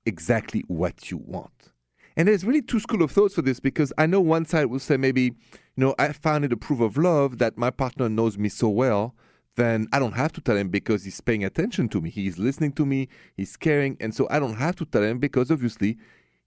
exactly 0.05 0.63
what 0.67 1.11
you 1.11 1.17
want. 1.17 1.72
And 2.15 2.27
there's 2.27 2.45
really 2.45 2.61
two 2.61 2.79
school 2.79 3.01
of 3.01 3.11
thoughts 3.11 3.35
for 3.35 3.41
this 3.41 3.59
because 3.59 3.91
I 3.97 4.05
know 4.05 4.21
one 4.21 4.45
side 4.45 4.65
will 4.65 4.79
say 4.79 4.97
maybe, 4.97 5.23
you 5.23 5.33
know, 5.77 5.95
I 5.97 6.13
found 6.13 6.45
it 6.45 6.53
a 6.53 6.57
proof 6.57 6.79
of 6.79 6.97
love 6.97 7.39
that 7.39 7.57
my 7.57 7.71
partner 7.71 8.09
knows 8.09 8.37
me 8.37 8.49
so 8.49 8.69
well, 8.69 9.15
then 9.55 9.87
I 9.91 9.99
don't 9.99 10.13
have 10.13 10.31
to 10.33 10.41
tell 10.41 10.57
him 10.57 10.69
because 10.69 11.03
he's 11.03 11.21
paying 11.21 11.43
attention 11.43 11.89
to 11.89 12.01
me. 12.01 12.09
He's 12.09 12.37
listening 12.37 12.73
to 12.73 12.85
me, 12.85 13.07
he's 13.35 13.55
caring, 13.57 13.97
and 13.99 14.13
so 14.13 14.27
I 14.29 14.39
don't 14.39 14.55
have 14.55 14.75
to 14.77 14.85
tell 14.85 15.03
him 15.03 15.19
because 15.19 15.51
obviously 15.51 15.97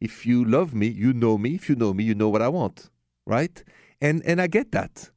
if 0.00 0.26
you 0.26 0.44
love 0.44 0.74
me, 0.74 0.86
you 0.88 1.12
know 1.12 1.38
me. 1.38 1.54
If 1.54 1.68
you 1.68 1.76
know 1.76 1.94
me, 1.94 2.04
you 2.04 2.14
know 2.14 2.28
what 2.28 2.42
I 2.42 2.48
want. 2.48 2.90
Right? 3.26 3.62
And 4.00 4.22
and 4.24 4.40
I 4.40 4.46
get 4.46 4.72
that. 4.72 5.10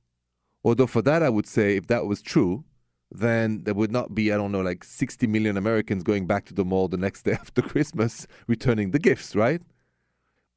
Although 0.63 0.87
for 0.87 1.01
that 1.03 1.23
I 1.23 1.29
would 1.29 1.47
say 1.47 1.77
if 1.77 1.87
that 1.87 2.05
was 2.05 2.21
true, 2.21 2.63
then 3.11 3.63
there 3.63 3.73
would 3.73 3.91
not 3.91 4.13
be, 4.13 4.31
I 4.31 4.37
don't 4.37 4.51
know, 4.51 4.61
like 4.61 4.83
60 4.83 5.25
million 5.27 5.57
Americans 5.57 6.03
going 6.03 6.27
back 6.27 6.45
to 6.45 6.53
the 6.53 6.65
mall 6.65 6.87
the 6.87 6.97
next 6.97 7.23
day 7.25 7.33
after 7.33 7.61
Christmas 7.61 8.27
returning 8.47 8.91
the 8.91 8.99
gifts, 8.99 9.35
right? 9.35 9.61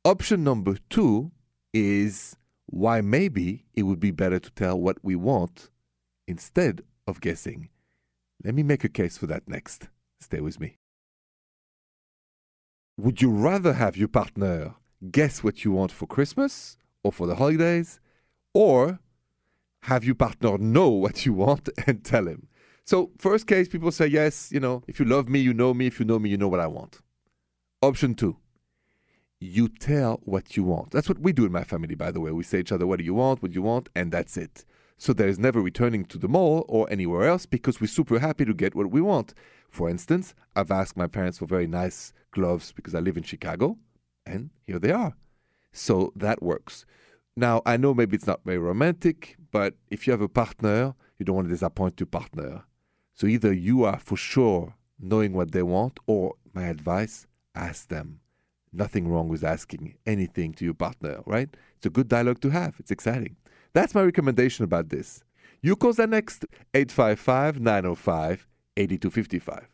Option 0.04 0.42
number 0.42 0.76
two 0.90 1.30
is 1.72 2.36
why 2.66 3.00
maybe 3.00 3.64
it 3.74 3.84
would 3.84 4.00
be 4.00 4.10
better 4.10 4.38
to 4.38 4.50
tell 4.50 4.78
what 4.78 4.98
we 5.02 5.14
want 5.14 5.70
instead 6.26 6.82
of 7.06 7.20
guessing. 7.20 7.68
Let 8.44 8.54
me 8.54 8.62
make 8.62 8.84
a 8.84 8.88
case 8.88 9.16
for 9.16 9.26
that 9.26 9.48
next. 9.48 9.88
Stay 10.20 10.40
with 10.40 10.58
me. 10.58 10.78
Would 12.98 13.22
you 13.22 13.30
rather 13.30 13.74
have 13.74 13.96
your 13.96 14.08
partner 14.08 14.74
guess 15.10 15.42
what 15.42 15.64
you 15.64 15.72
want 15.72 15.90
for 15.90 16.06
Christmas 16.06 16.76
or 17.02 17.10
for 17.10 17.26
the 17.26 17.34
holidays, 17.36 17.98
or 18.54 19.00
have 19.82 20.04
your 20.04 20.14
partner 20.14 20.56
know 20.58 20.88
what 20.88 21.26
you 21.26 21.32
want 21.32 21.68
and 21.86 22.04
tell 22.04 22.28
him. 22.28 22.46
So, 22.84 23.10
first 23.18 23.46
case, 23.46 23.68
people 23.68 23.90
say, 23.90 24.06
yes, 24.06 24.50
you 24.52 24.60
know, 24.60 24.82
if 24.86 25.00
you 25.00 25.06
love 25.06 25.28
me, 25.28 25.40
you 25.40 25.54
know 25.54 25.72
me. 25.72 25.86
If 25.86 25.98
you 25.98 26.06
know 26.06 26.18
me, 26.18 26.30
you 26.30 26.36
know 26.36 26.48
what 26.48 26.60
I 26.60 26.66
want. 26.66 27.00
Option 27.80 28.14
two, 28.14 28.36
you 29.42 29.68
tell 29.68 30.20
what 30.24 30.56
you 30.56 30.64
want. 30.64 30.90
That's 30.90 31.08
what 31.08 31.18
we 31.18 31.32
do 31.32 31.44
in 31.44 31.52
my 31.52 31.64
family, 31.64 31.94
by 31.94 32.10
the 32.10 32.20
way. 32.20 32.30
We 32.30 32.44
say 32.44 32.60
each 32.60 32.72
other, 32.72 32.86
what 32.86 32.98
do 32.98 33.04
you 33.04 33.14
want, 33.14 33.42
what 33.42 33.50
do 33.50 33.54
you 33.54 33.62
want, 33.62 33.88
and 33.94 34.12
that's 34.12 34.36
it. 34.36 34.64
So 34.98 35.12
there 35.12 35.28
is 35.28 35.38
never 35.38 35.60
returning 35.60 36.04
to 36.06 36.18
the 36.18 36.28
mall 36.28 36.64
or 36.68 36.88
anywhere 36.90 37.28
else 37.28 37.44
because 37.44 37.80
we're 37.80 37.88
super 37.88 38.20
happy 38.20 38.44
to 38.44 38.54
get 38.54 38.74
what 38.74 38.90
we 38.90 39.00
want. 39.00 39.34
For 39.68 39.90
instance, 39.90 40.34
I've 40.54 40.70
asked 40.70 40.96
my 40.96 41.08
parents 41.08 41.38
for 41.38 41.46
very 41.46 41.66
nice 41.66 42.12
gloves 42.30 42.72
because 42.72 42.94
I 42.94 43.00
live 43.00 43.16
in 43.16 43.24
Chicago, 43.24 43.78
and 44.24 44.50
here 44.66 44.78
they 44.78 44.92
are. 44.92 45.14
So 45.72 46.12
that 46.14 46.42
works. 46.42 46.84
Now, 47.36 47.62
I 47.66 47.76
know 47.76 47.94
maybe 47.94 48.14
it's 48.14 48.26
not 48.26 48.44
very 48.44 48.58
romantic, 48.58 49.36
but 49.50 49.74
if 49.90 50.06
you 50.06 50.12
have 50.12 50.20
a 50.20 50.28
partner, 50.28 50.94
you 51.18 51.24
don't 51.24 51.36
want 51.36 51.48
to 51.48 51.54
disappoint 51.54 51.98
your 51.98 52.06
partner. 52.06 52.64
So 53.14 53.26
either 53.26 53.52
you 53.52 53.84
are 53.84 53.98
for 53.98 54.16
sure 54.16 54.74
knowing 55.00 55.32
what 55.32 55.50
they 55.52 55.62
want, 55.62 55.98
or 56.06 56.34
my 56.54 56.64
advice, 56.64 57.26
ask 57.54 57.88
them. 57.88 58.20
Nothing 58.72 59.08
wrong 59.08 59.28
with 59.28 59.44
asking 59.44 59.96
anything 60.06 60.54
to 60.54 60.64
your 60.64 60.74
partner, 60.74 61.22
right? 61.26 61.48
It's 61.76 61.86
a 61.86 61.90
good 61.90 62.08
dialogue 62.08 62.40
to 62.40 62.50
have. 62.50 62.76
It's 62.78 62.90
exciting. 62.90 63.36
That's 63.74 63.94
my 63.94 64.02
recommendation 64.02 64.64
about 64.64 64.88
this. 64.88 65.22
You 65.60 65.76
call 65.76 65.92
the 65.92 66.06
next 66.06 66.44
855 66.74 67.60
905 67.60 68.46
8255. 68.76 69.68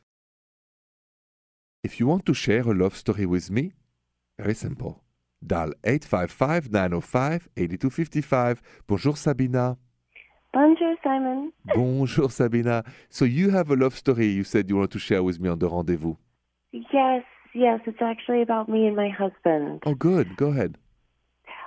If 1.84 2.00
you 2.00 2.06
want 2.06 2.26
to 2.26 2.34
share 2.34 2.62
a 2.62 2.74
love 2.74 2.96
story 2.96 3.24
with 3.24 3.50
me, 3.50 3.72
very 4.38 4.54
simple. 4.54 5.02
Dial 5.46 5.72
855 5.84 6.72
905 6.72 7.48
8255. 7.56 8.62
Bonjour, 8.86 9.16
Sabina. 9.16 9.78
Bonjour, 10.52 10.96
Simon. 11.04 11.52
Bonjour, 11.74 12.30
Sabina. 12.30 12.84
So 13.08 13.24
you 13.24 13.50
have 13.50 13.70
a 13.70 13.76
love 13.76 13.96
story 13.96 14.26
you 14.26 14.44
said 14.44 14.68
you 14.68 14.76
want 14.76 14.90
to 14.90 14.98
share 14.98 15.22
with 15.22 15.38
me 15.38 15.48
on 15.48 15.58
the 15.58 15.68
rendezvous. 15.68 16.16
Yes, 16.72 17.22
yes, 17.54 17.80
it's 17.86 18.02
actually 18.02 18.42
about 18.42 18.68
me 18.68 18.86
and 18.86 18.96
my 18.96 19.08
husband. 19.08 19.82
Oh, 19.86 19.94
good. 19.94 20.36
Go 20.36 20.48
ahead. 20.48 20.76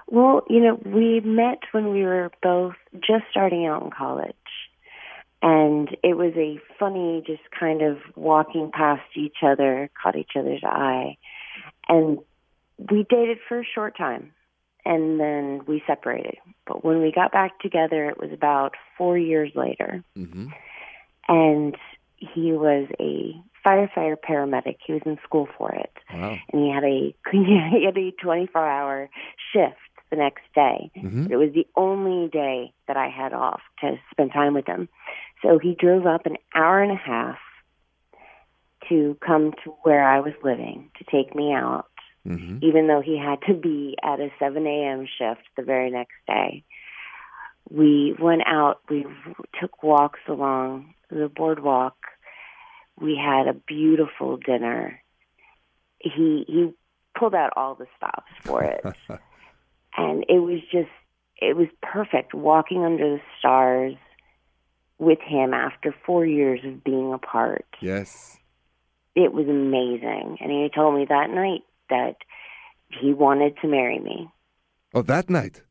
Well, 0.07 0.43
you 0.49 0.59
know, 0.59 0.79
we 0.85 1.21
met 1.21 1.59
when 1.71 1.91
we 1.91 2.03
were 2.03 2.31
both 2.43 2.75
just 2.95 3.23
starting 3.31 3.65
out 3.65 3.83
in 3.83 3.91
college. 3.91 4.35
And 5.41 5.89
it 6.03 6.15
was 6.17 6.33
a 6.35 6.59
funny, 6.77 7.23
just 7.25 7.41
kind 7.57 7.81
of 7.81 7.97
walking 8.15 8.69
past 8.71 9.01
each 9.15 9.37
other, 9.41 9.89
caught 10.01 10.15
each 10.15 10.33
other's 10.35 10.63
eye. 10.63 11.17
And 11.87 12.19
we 12.77 13.05
dated 13.09 13.39
for 13.47 13.59
a 13.59 13.65
short 13.65 13.97
time 13.97 14.33
and 14.85 15.19
then 15.19 15.61
we 15.67 15.83
separated. 15.85 16.37
But 16.65 16.83
when 16.83 17.01
we 17.01 17.11
got 17.11 17.31
back 17.31 17.59
together, 17.59 18.09
it 18.09 18.19
was 18.19 18.31
about 18.31 18.73
four 18.97 19.17
years 19.17 19.51
later. 19.55 20.03
Mm-hmm. 20.17 20.47
And 21.27 21.75
he 22.17 22.51
was 22.51 22.87
a 22.99 23.33
firefighter 23.65 24.15
paramedic. 24.17 24.77
He 24.85 24.93
was 24.93 25.01
in 25.05 25.17
school 25.23 25.47
for 25.57 25.73
it. 25.73 25.91
Wow. 26.13 26.37
And 26.51 26.63
he 26.63 26.71
had 26.71 26.83
a 26.83 27.15
he 27.31 27.85
had 27.85 27.97
a 27.97 28.11
24 28.11 28.67
hour 28.67 29.09
shift 29.53 29.77
the 30.09 30.17
next 30.17 30.43
day. 30.53 30.91
Mhm. 30.97 31.29
It 31.31 31.37
was 31.37 31.51
the 31.53 31.67
only 31.75 32.29
day 32.29 32.73
that 32.87 32.97
I 32.97 33.07
had 33.07 33.33
off 33.33 33.61
to 33.81 33.97
spend 34.11 34.31
time 34.33 34.53
with 34.53 34.67
him. 34.67 34.89
So 35.41 35.57
he 35.57 35.75
drove 35.75 36.05
up 36.05 36.25
an 36.25 36.37
hour 36.53 36.81
and 36.81 36.91
a 36.91 36.95
half 36.95 37.37
to 38.89 39.17
come 39.25 39.53
to 39.63 39.71
where 39.83 40.03
I 40.03 40.19
was 40.19 40.33
living 40.43 40.91
to 40.97 41.03
take 41.05 41.35
me 41.35 41.53
out 41.53 41.85
Mm-hmm. 42.27 42.63
even 42.63 42.87
though 42.87 43.01
he 43.01 43.17
had 43.17 43.39
to 43.47 43.53
be 43.55 43.97
at 44.03 44.19
a 44.19 44.29
7 44.37 44.65
a.m. 44.67 45.07
shift 45.07 45.41
the 45.57 45.63
very 45.63 45.89
next 45.89 46.13
day. 46.27 46.63
We 47.69 48.15
went 48.19 48.43
out, 48.45 48.81
we 48.89 49.05
took 49.59 49.81
walks 49.81 50.19
along 50.27 50.93
the 51.09 51.29
boardwalk. 51.35 51.95
We 53.01 53.15
had 53.15 53.47
a 53.47 53.53
beautiful 53.53 54.37
dinner. 54.37 55.01
He 55.99 56.45
he 56.47 56.71
pulled 57.17 57.35
out 57.35 57.53
all 57.55 57.75
the 57.75 57.87
stops 57.97 58.31
for 58.43 58.63
it. 58.63 58.83
and 59.97 60.23
it 60.29 60.39
was 60.39 60.59
just 60.71 60.89
it 61.37 61.55
was 61.55 61.67
perfect 61.81 62.33
walking 62.33 62.83
under 62.83 63.15
the 63.17 63.21
stars 63.39 63.95
with 64.99 65.19
him 65.19 65.51
after 65.53 65.95
4 66.05 66.25
years 66.27 66.59
of 66.63 66.83
being 66.83 67.11
apart 67.11 67.65
Yes. 67.81 68.37
it 69.15 69.33
was 69.33 69.47
amazing. 69.47 70.37
And 70.39 70.51
he 70.51 70.69
told 70.73 70.95
me 70.95 71.05
that 71.09 71.31
night 71.31 71.63
that 71.89 72.17
he 72.87 73.11
wanted 73.11 73.57
to 73.61 73.67
marry 73.67 73.99
me. 73.99 74.29
Oh, 74.93 75.01
that 75.01 75.29
night. 75.29 75.63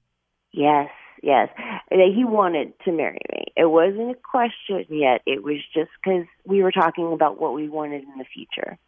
Yes, 0.52 0.90
yes. 1.23 1.49
That 1.91 2.12
he 2.15 2.25
wanted 2.25 2.73
to 2.85 2.93
marry 2.93 3.21
me. 3.33 3.45
It 3.57 3.71
wasn't 3.71 4.11
a 4.11 4.15
question 4.15 4.85
yet. 4.89 5.23
It 5.27 5.43
was 5.43 5.57
just 5.75 5.91
because 6.03 6.27
we 6.45 6.62
were 6.62 6.73
talking 6.73 7.12
about 7.12 7.41
what 7.41 7.55
we 7.55 7.69
wanted 7.69 8.03
in 8.03 8.19
the 8.19 8.25
future. 8.25 8.79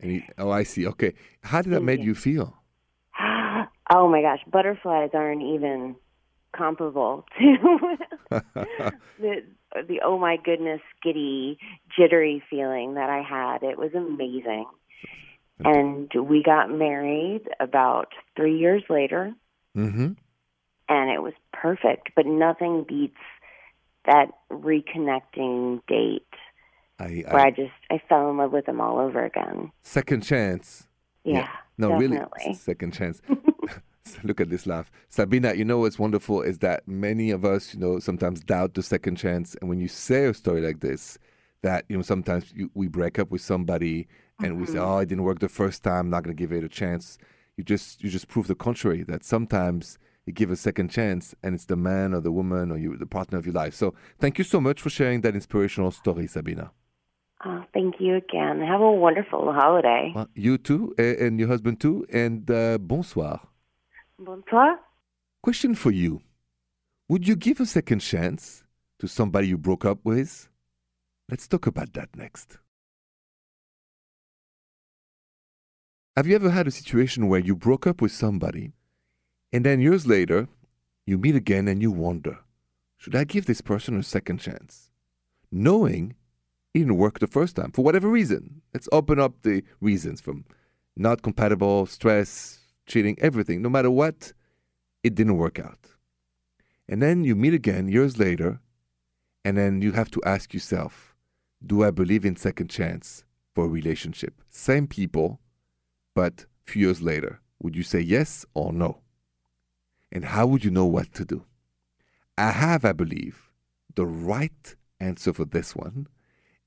And 0.00 0.10
he, 0.10 0.24
oh, 0.38 0.50
I 0.50 0.62
see. 0.62 0.86
Okay. 0.86 1.14
How 1.42 1.62
did 1.62 1.70
that 1.70 1.76
Thank 1.76 1.86
make 1.86 2.00
you. 2.00 2.06
you 2.06 2.14
feel? 2.14 2.56
oh 3.20 4.08
my 4.08 4.22
gosh, 4.22 4.40
butterflies 4.50 5.10
aren't 5.14 5.42
even 5.42 5.96
comparable 6.56 7.24
to 7.38 7.96
the 9.18 9.42
the 9.88 10.00
oh 10.04 10.18
my 10.18 10.36
goodness 10.36 10.80
giddy 11.02 11.58
jittery 11.96 12.42
feeling 12.48 12.94
that 12.94 13.10
I 13.10 13.22
had. 13.22 13.62
It 13.62 13.78
was 13.78 13.92
amazing. 13.94 14.66
And 15.60 16.10
we 16.14 16.42
got 16.42 16.68
married 16.68 17.42
about 17.60 18.08
3 18.36 18.58
years 18.58 18.82
later. 18.90 19.32
mm-hmm. 19.76 20.12
And 20.88 21.10
it 21.10 21.22
was 21.22 21.32
perfect. 21.52 22.10
But 22.16 22.26
nothing 22.26 22.84
beats 22.88 23.16
that 24.06 24.26
reconnecting 24.50 25.80
date 25.86 26.22
I, 26.98 27.24
where 27.30 27.38
I, 27.38 27.46
I 27.46 27.50
just 27.50 27.72
I 27.90 28.00
fell 28.08 28.30
in 28.30 28.36
love 28.36 28.52
with 28.52 28.68
him 28.68 28.80
all 28.80 28.98
over 28.98 29.24
again. 29.24 29.70
second 29.82 30.22
chance. 30.22 30.86
Yeah, 31.24 31.48
No, 31.78 31.88
definitely. 31.88 32.18
really, 32.44 32.54
second 32.54 32.92
chance. 32.92 33.22
Look 34.22 34.40
at 34.40 34.50
this 34.50 34.66
laugh. 34.66 34.90
Sabina, 35.08 35.54
you 35.54 35.64
know 35.64 35.78
what's 35.78 35.98
wonderful 35.98 36.42
is 36.42 36.58
that 36.58 36.86
many 36.86 37.30
of 37.30 37.44
us, 37.46 37.72
you 37.72 37.80
know, 37.80 37.98
sometimes 37.98 38.40
doubt 38.40 38.74
the 38.74 38.82
second 38.82 39.16
chance. 39.16 39.56
And 39.60 39.70
when 39.70 39.80
you 39.80 39.88
say 39.88 40.26
a 40.26 40.34
story 40.34 40.60
like 40.60 40.80
this, 40.80 41.18
that, 41.62 41.86
you 41.88 41.96
know, 41.96 42.02
sometimes 42.02 42.52
you, 42.54 42.70
we 42.74 42.88
break 42.88 43.18
up 43.18 43.30
with 43.30 43.40
somebody 43.40 44.06
and 44.42 44.60
we 44.60 44.66
say, 44.66 44.74
Mm-hmm. 44.74 44.84
oh, 44.86 44.98
it 44.98 45.08
didn't 45.08 45.24
work 45.24 45.38
the 45.38 45.48
first 45.48 45.82
time, 45.82 46.10
not 46.10 46.22
going 46.24 46.36
to 46.36 46.38
give 46.38 46.52
it 46.52 46.62
a 46.62 46.68
chance. 46.68 47.16
You 47.56 47.64
just, 47.64 48.04
you 48.04 48.10
just 48.10 48.28
prove 48.28 48.46
the 48.46 48.54
contrary, 48.54 49.02
that 49.04 49.24
sometimes 49.24 49.98
you 50.26 50.32
give 50.32 50.50
a 50.50 50.56
second 50.56 50.88
chance 50.90 51.34
and 51.42 51.54
it's 51.54 51.66
the 51.66 51.76
man 51.76 52.14
or 52.14 52.20
the 52.20 52.32
woman 52.32 52.70
or 52.70 52.78
you, 52.78 52.96
the 52.96 53.06
partner 53.06 53.38
of 53.38 53.46
your 53.46 53.54
life. 53.54 53.74
So 53.74 53.94
thank 54.18 54.38
you 54.38 54.44
so 54.44 54.60
much 54.60 54.80
for 54.80 54.90
sharing 54.90 55.20
that 55.22 55.34
inspirational 55.34 55.90
story, 55.90 56.26
Sabina. 56.26 56.70
Oh, 57.44 57.62
thank 57.74 57.96
you 58.00 58.16
again. 58.16 58.60
Have 58.60 58.80
a 58.80 58.90
wonderful 58.90 59.52
holiday. 59.52 60.12
Well, 60.14 60.28
you 60.34 60.56
too, 60.56 60.94
and 60.96 61.38
your 61.38 61.48
husband 61.48 61.80
too, 61.80 62.06
and 62.10 62.50
uh, 62.50 62.78
bonsoir. 62.78 63.40
Bonsoir. 64.18 64.78
Question 65.42 65.74
for 65.74 65.90
you 65.90 66.22
Would 67.08 67.28
you 67.28 67.36
give 67.36 67.60
a 67.60 67.66
second 67.66 67.98
chance 67.98 68.64
to 68.98 69.06
somebody 69.06 69.48
you 69.48 69.58
broke 69.58 69.84
up 69.84 69.98
with? 70.04 70.48
Let's 71.30 71.46
talk 71.46 71.66
about 71.66 71.92
that 71.94 72.16
next. 72.16 72.58
Have 76.16 76.26
you 76.26 76.36
ever 76.36 76.48
had 76.48 76.66
a 76.66 76.70
situation 76.70 77.28
where 77.28 77.40
you 77.40 77.56
broke 77.56 77.86
up 77.86 78.00
with 78.00 78.12
somebody 78.12 78.72
and 79.54 79.64
then 79.64 79.80
years 79.80 80.04
later 80.04 80.48
you 81.06 81.16
meet 81.16 81.36
again 81.36 81.68
and 81.68 81.80
you 81.80 81.92
wonder, 81.92 82.40
should 82.96 83.14
I 83.14 83.22
give 83.22 83.46
this 83.46 83.60
person 83.60 83.96
a 83.96 84.02
second 84.02 84.38
chance? 84.38 84.90
Knowing 85.52 86.16
it 86.74 86.80
didn't 86.80 86.96
work 86.96 87.20
the 87.20 87.28
first 87.28 87.54
time 87.54 87.70
for 87.70 87.84
whatever 87.84 88.08
reason. 88.08 88.62
Let's 88.72 88.88
open 88.90 89.20
up 89.20 89.42
the 89.42 89.62
reasons 89.80 90.20
from 90.20 90.44
not 90.96 91.22
compatible, 91.22 91.86
stress, 91.86 92.58
cheating, 92.86 93.16
everything. 93.20 93.62
No 93.62 93.68
matter 93.68 93.92
what, 93.92 94.32
it 95.04 95.14
didn't 95.14 95.36
work 95.36 95.60
out. 95.60 95.78
And 96.88 97.00
then 97.00 97.22
you 97.22 97.36
meet 97.36 97.54
again 97.54 97.86
years 97.86 98.18
later, 98.18 98.60
and 99.44 99.56
then 99.56 99.82
you 99.82 99.92
have 99.92 100.10
to 100.12 100.22
ask 100.26 100.52
yourself, 100.52 101.14
do 101.64 101.84
I 101.84 101.92
believe 101.92 102.24
in 102.24 102.34
second 102.34 102.70
chance 102.70 103.22
for 103.54 103.66
a 103.66 103.68
relationship? 103.68 104.42
Same 104.50 104.88
people, 104.88 105.38
but 106.12 106.46
few 106.64 106.86
years 106.86 107.00
later. 107.00 107.40
Would 107.62 107.76
you 107.76 107.84
say 107.84 108.00
yes 108.00 108.44
or 108.52 108.72
no? 108.72 109.03
And 110.14 110.24
how 110.24 110.46
would 110.46 110.64
you 110.64 110.70
know 110.70 110.86
what 110.86 111.12
to 111.14 111.24
do? 111.24 111.44
I 112.38 112.52
have, 112.52 112.84
I 112.84 112.92
believe, 112.92 113.50
the 113.96 114.06
right 114.06 114.76
answer 115.00 115.32
for 115.32 115.44
this 115.44 115.74
one. 115.74 116.06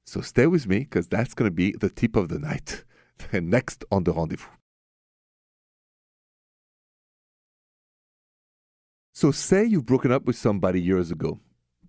So 0.05 0.19
stay 0.21 0.47
with 0.47 0.67
me 0.67 0.79
because 0.79 1.07
that's 1.07 1.33
going 1.33 1.49
to 1.49 1.55
be 1.55 1.71
the 1.71 1.89
tip 1.89 2.17
of 2.17 2.27
the 2.27 2.39
night 2.39 2.83
next 3.33 3.85
on 3.89 4.03
the 4.03 4.11
rendezvous. 4.13 4.47
So, 9.13 9.31
say 9.31 9.65
you've 9.65 9.87
broken 9.87 10.11
up 10.11 10.25
with 10.25 10.35
somebody 10.35 10.79
years 10.79 11.09
ago, 11.09 11.39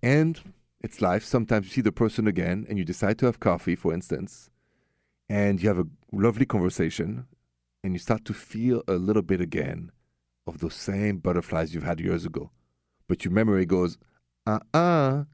and 0.03 0.41
it's 0.81 1.03
life. 1.03 1.23
Sometimes 1.23 1.67
you 1.67 1.73
see 1.73 1.81
the 1.83 1.93
person 1.93 2.27
again 2.27 2.65
and 2.71 2.79
you 2.79 2.87
decide 2.87 3.19
to 3.19 3.27
have 3.27 3.39
coffee, 3.39 3.77
for 3.77 3.93
instance, 3.93 4.49
and 5.29 5.63
you 5.63 5.69
have 5.69 5.79
a 5.79 5.87
lovely 6.11 6.47
conversation, 6.47 7.27
and 7.85 7.93
you 7.93 7.99
start 7.99 8.25
to 8.25 8.33
feel 8.33 8.83
a 8.89 8.95
little 8.95 9.21
bit 9.21 9.43
again 9.43 9.93
of 10.49 10.59
those 10.59 10.75
same 10.75 11.19
butterflies 11.19 11.75
you've 11.75 11.85
had 11.85 12.01
years 12.01 12.25
ago. 12.25 12.51
But 13.07 13.25
your 13.25 13.33
memory 13.33 13.67
goes, 13.67 13.99
uh 14.47 14.61
uh, 14.75 15.25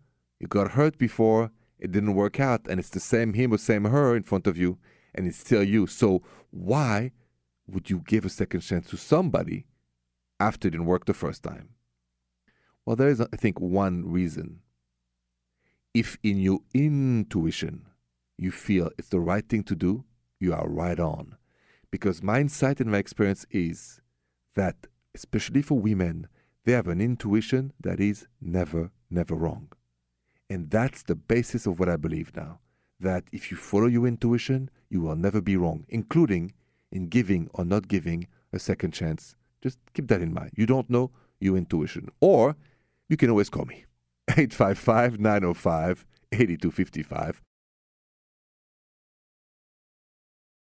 you 0.41 0.47
got 0.49 0.73
hurt 0.73 0.99
before, 0.99 1.51
it 1.79 1.93
didn't 1.93 2.15
work 2.15 2.41
out, 2.41 2.67
and 2.69 2.79
it's 2.81 2.91
the 2.91 3.01
same 3.01 3.35
him 3.35 3.53
or 3.53 3.59
same 3.59 3.85
her 3.85 4.17
in 4.17 4.23
front 4.23 4.47
of 4.47 4.57
you, 4.57 4.79
and 5.15 5.27
it's 5.27 5.39
still 5.39 5.63
you. 5.63 5.87
So 5.87 6.23
why 6.51 7.13
would 7.67 7.91
you 7.91 8.03
give 8.07 8.25
a 8.25 8.29
second 8.29 8.61
chance 8.61 8.89
to 8.91 8.97
somebody 8.97 9.67
after 10.39 10.69
it 10.69 10.73
didn't 10.73 10.87
work 10.87 11.07
the 11.07 11.15
first 11.15 11.43
time? 11.43 11.71
Well, 12.85 12.97
there 12.97 13.09
is, 13.09 13.21
I 13.21 13.37
think, 13.37 13.61
one 13.61 14.11
reason. 14.11 14.61
If 15.95 16.19
in 16.23 16.39
your 16.39 16.61
intuition 16.75 17.87
you 18.37 18.51
feel 18.51 18.91
it's 18.99 19.09
the 19.09 19.21
right 19.21 19.49
thing 19.49 19.63
to 19.65 19.77
do, 19.77 20.05
you 20.41 20.53
are 20.53 20.69
right 20.69 20.99
on. 20.99 21.37
Because 21.91 22.23
my 22.23 22.41
insight 22.41 22.81
and 22.81 22.91
my 22.91 22.99
experience 22.99 23.47
is 23.51 24.01
that, 24.55 24.89
especially 25.15 25.63
for 25.63 25.79
women, 25.79 26.27
they 26.65 26.73
have 26.73 26.89
an 26.89 27.01
intuition 27.01 27.73
that 27.81 28.01
is 28.01 28.27
never, 28.41 28.91
never 29.11 29.35
wrong. 29.35 29.69
And 30.51 30.71
that's 30.71 31.03
the 31.03 31.15
basis 31.15 31.67
of 31.67 31.79
what 31.79 31.89
I 31.89 31.97
believe 31.97 32.35
now. 32.37 32.61
That 33.01 33.25
if 33.33 33.51
you 33.51 33.57
follow 33.57 33.87
your 33.87 34.07
intuition, 34.07 34.71
you 34.89 35.01
will 35.01 35.17
never 35.17 35.41
be 35.41 35.57
wrong, 35.57 35.85
including 35.89 36.53
in 36.93 37.09
giving 37.09 37.51
or 37.55 37.65
not 37.65 37.89
giving 37.89 38.29
a 38.53 38.59
second 38.59 38.93
chance. 38.93 39.35
Just 39.63 39.79
keep 39.95 40.09
that 40.09 40.23
in 40.23 40.33
mind. 40.33 40.53
You 40.57 40.67
don't 40.67 40.89
know 40.89 41.11
your 41.41 41.57
intuition. 41.57 42.09
Or 42.21 42.57
you 43.09 43.17
can 43.17 43.31
always 43.31 43.51
call 43.51 43.65
me 43.65 43.85
855 44.29 45.19
905 45.19 46.07
8255. 46.33 47.43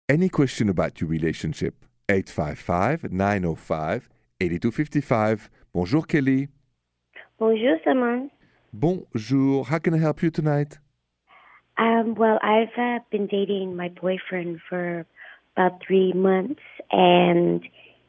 Any 0.09 0.28
question 0.28 0.69
about 0.69 1.00
your 1.00 1.11
relationship? 1.11 1.85
855 2.09 3.12
905 3.12 4.09
8255. 4.40 5.50
Bonjour, 5.73 6.07
Kelly. 6.07 6.49
Bonjour, 7.38 7.78
Simon. 7.85 8.31
Bonjour. 8.73 9.64
How 9.64 9.78
can 9.78 9.95
I 9.95 9.99
help 9.99 10.23
you 10.23 10.31
tonight? 10.31 10.78
Um, 11.78 12.14
well, 12.14 12.38
I've 12.43 12.76
uh, 12.78 12.99
been 13.11 13.26
dating 13.26 13.76
my 13.76 13.88
boyfriend 13.88 14.61
for 14.69 15.07
about 15.57 15.83
three 15.87 16.12
months, 16.12 16.61
and 16.90 17.62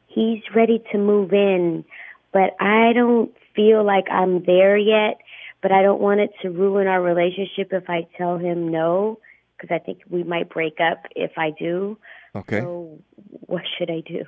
he's 0.06 0.42
ready 0.54 0.82
to 0.92 0.98
move 0.98 1.32
in, 1.32 1.84
but 2.32 2.56
I 2.60 2.92
don't 2.94 3.32
feel 3.54 3.84
like 3.84 4.04
I'm 4.10 4.44
there 4.44 4.76
yet. 4.76 5.18
But 5.60 5.72
I 5.72 5.82
don't 5.82 6.00
want 6.00 6.20
it 6.20 6.30
to 6.42 6.50
ruin 6.50 6.86
our 6.86 7.02
relationship 7.02 7.72
if 7.72 7.90
I 7.90 8.06
tell 8.16 8.38
him 8.38 8.70
no, 8.70 9.18
because 9.56 9.74
I 9.74 9.84
think 9.84 10.02
we 10.08 10.22
might 10.22 10.48
break 10.50 10.78
up 10.80 11.04
if 11.16 11.32
I 11.36 11.50
do. 11.58 11.98
Okay. 12.36 12.60
So, 12.60 12.98
what 13.46 13.62
should 13.76 13.90
I 13.90 14.00
do? 14.06 14.24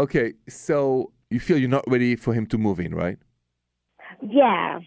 Okay, 0.00 0.32
so 0.48 1.12
you 1.28 1.38
feel 1.38 1.58
you're 1.58 1.68
not 1.68 1.84
ready 1.86 2.16
for 2.16 2.32
him 2.32 2.46
to 2.46 2.56
move 2.56 2.80
in, 2.80 2.94
right? 2.94 3.18
Yeah. 4.22 4.80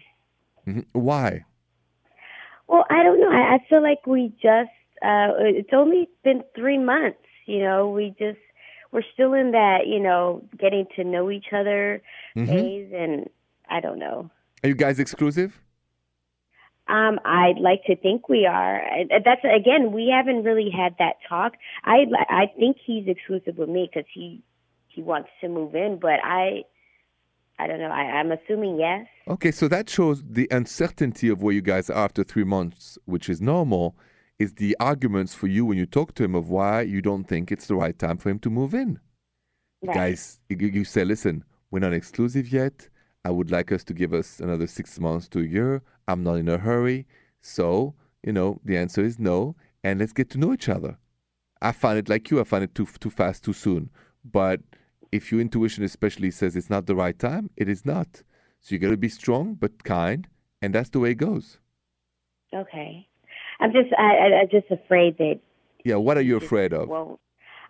hmm 0.64 0.80
Why? 0.92 1.44
Well, 2.66 2.84
I 2.90 3.04
don't 3.04 3.20
know. 3.20 3.30
I, 3.30 3.54
I 3.54 3.58
feel 3.68 3.80
like 3.80 4.04
we 4.08 4.30
just 4.42 4.74
uh 5.02 5.30
it's 5.38 5.70
only 5.72 6.08
been 6.24 6.42
3 6.56 6.78
months, 6.78 7.22
you 7.46 7.60
know. 7.60 7.88
We 7.88 8.10
just 8.18 8.40
we're 8.90 9.04
still 9.12 9.34
in 9.34 9.52
that, 9.52 9.86
you 9.86 10.00
know, 10.00 10.42
getting 10.58 10.86
to 10.96 11.04
know 11.04 11.30
each 11.30 11.52
other 11.52 12.02
Mhm. 12.36 12.46
phase 12.48 12.92
and 12.92 13.30
I 13.70 13.78
don't 13.80 14.00
know. 14.00 14.30
Are 14.64 14.68
you 14.68 14.74
guys 14.74 14.98
exclusive? 14.98 15.60
Um 16.88 17.20
I'd 17.24 17.60
like 17.60 17.84
to 17.84 17.94
think 17.94 18.28
we 18.28 18.46
are. 18.46 18.82
That's 19.24 19.44
again, 19.44 19.92
we 19.92 20.08
haven't 20.12 20.42
really 20.42 20.70
had 20.70 20.96
that 20.98 21.16
talk. 21.28 21.52
I 21.84 22.06
I 22.28 22.46
think 22.58 22.78
he's 22.84 23.06
exclusive 23.06 23.58
with 23.58 23.68
me 23.68 23.88
cuz 23.94 24.06
he 24.12 24.42
he 24.94 25.02
wants 25.02 25.28
to 25.40 25.48
move 25.48 25.74
in, 25.74 25.98
but 26.00 26.20
I 26.22 26.64
I 27.58 27.66
don't 27.66 27.78
know. 27.78 27.90
I, 27.90 28.02
I'm 28.18 28.32
assuming 28.32 28.78
yes. 28.78 29.06
Okay, 29.28 29.50
so 29.50 29.68
that 29.68 29.88
shows 29.88 30.22
the 30.28 30.48
uncertainty 30.50 31.28
of 31.28 31.42
where 31.42 31.54
you 31.54 31.62
guys 31.62 31.88
are 31.88 32.04
after 32.04 32.24
three 32.24 32.44
months, 32.44 32.98
which 33.04 33.28
is 33.28 33.40
normal, 33.40 33.96
is 34.38 34.54
the 34.54 34.76
arguments 34.80 35.34
for 35.34 35.46
you 35.46 35.64
when 35.64 35.78
you 35.78 35.86
talk 35.86 36.14
to 36.14 36.24
him 36.24 36.34
of 36.34 36.50
why 36.50 36.80
you 36.82 37.00
don't 37.00 37.24
think 37.24 37.52
it's 37.52 37.68
the 37.68 37.76
right 37.76 37.96
time 37.98 38.18
for 38.18 38.30
him 38.30 38.40
to 38.40 38.50
move 38.50 38.74
in. 38.74 38.98
Right. 39.82 39.94
Guys, 39.94 40.40
you, 40.48 40.56
you 40.56 40.84
say, 40.84 41.04
listen, 41.04 41.44
we're 41.70 41.78
not 41.78 41.92
exclusive 41.92 42.48
yet. 42.48 42.88
I 43.24 43.30
would 43.30 43.50
like 43.50 43.70
us 43.70 43.84
to 43.84 43.94
give 43.94 44.12
us 44.12 44.40
another 44.40 44.66
six 44.66 44.98
months 44.98 45.28
to 45.30 45.40
a 45.40 45.44
year. 45.44 45.82
I'm 46.08 46.24
not 46.24 46.34
in 46.34 46.48
a 46.48 46.58
hurry. 46.58 47.06
So, 47.40 47.94
you 48.22 48.32
know, 48.32 48.60
the 48.64 48.76
answer 48.76 49.02
is 49.02 49.18
no. 49.18 49.54
And 49.84 50.00
let's 50.00 50.12
get 50.12 50.28
to 50.30 50.38
know 50.38 50.52
each 50.52 50.68
other. 50.68 50.98
I 51.62 51.72
find 51.72 51.98
it 51.98 52.08
like 52.08 52.30
you, 52.30 52.40
I 52.40 52.44
find 52.44 52.64
it 52.64 52.74
too, 52.74 52.86
too 52.98 53.10
fast, 53.10 53.44
too 53.44 53.52
soon. 53.52 53.90
But 54.24 54.60
if 55.14 55.30
your 55.30 55.40
intuition 55.40 55.84
especially 55.84 56.32
says 56.32 56.56
it's 56.56 56.68
not 56.68 56.86
the 56.86 56.96
right 56.96 57.16
time, 57.16 57.48
it 57.56 57.68
is 57.68 57.86
not. 57.86 58.24
So 58.60 58.74
you 58.74 58.80
got 58.80 58.90
to 58.90 58.96
be 58.96 59.08
strong 59.08 59.54
but 59.54 59.84
kind, 59.84 60.26
and 60.60 60.74
that's 60.74 60.90
the 60.90 60.98
way 60.98 61.12
it 61.12 61.20
goes. 61.28 61.58
Okay. 62.52 63.06
I'm 63.60 63.72
just 63.72 63.90
I, 63.96 64.10
I 64.24 64.26
I'm 64.40 64.48
just 64.50 64.70
afraid 64.70 65.18
that 65.18 65.38
Yeah, 65.84 65.96
what 65.96 66.16
are 66.16 66.26
you 66.30 66.36
afraid 66.36 66.72
of? 66.72 66.88
Well, 66.88 67.20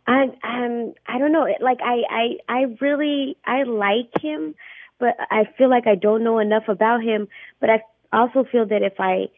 I 0.07 0.23
um 0.43 0.95
I 1.07 1.19
don't 1.19 1.33
know. 1.33 1.47
Like 1.61 1.81
I 1.83 1.97
I 2.23 2.25
I 2.49 2.61
really 2.81 3.37
I 3.45 3.65
like 3.65 4.11
him, 4.23 4.55
but 4.99 5.15
I 5.31 5.45
feel 5.59 5.69
like 5.69 5.87
I 5.87 5.97
don't 5.97 6.25
know 6.25 6.39
enough 6.39 6.69
about 6.69 7.03
him. 7.03 7.29
But 7.61 7.69
I 7.69 7.83
also 8.13 8.45
feel 8.51 8.67
that 8.67 8.83
if 8.83 8.95
I 8.99 9.29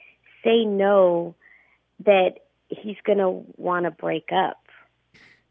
say 0.45 0.65
no, 0.65 1.35
that 2.05 2.39
he's 2.69 3.01
gonna 3.05 3.31
want 3.57 3.87
to 3.87 3.91
break 3.91 4.29
up. 4.33 4.63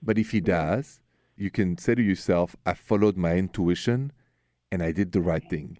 But 0.02 0.18
if 0.18 0.32
he 0.32 0.40
does, 0.40 1.02
you 1.38 1.50
can 1.50 1.78
say 1.78 1.96
to 1.96 2.02
yourself, 2.02 2.56
I 2.66 2.74
followed 2.74 3.18
my 3.18 3.36
intuition 3.36 4.12
and 4.72 4.82
I 4.82 4.92
did 4.92 5.12
the 5.12 5.22
right 5.22 5.48
thing. 5.50 5.80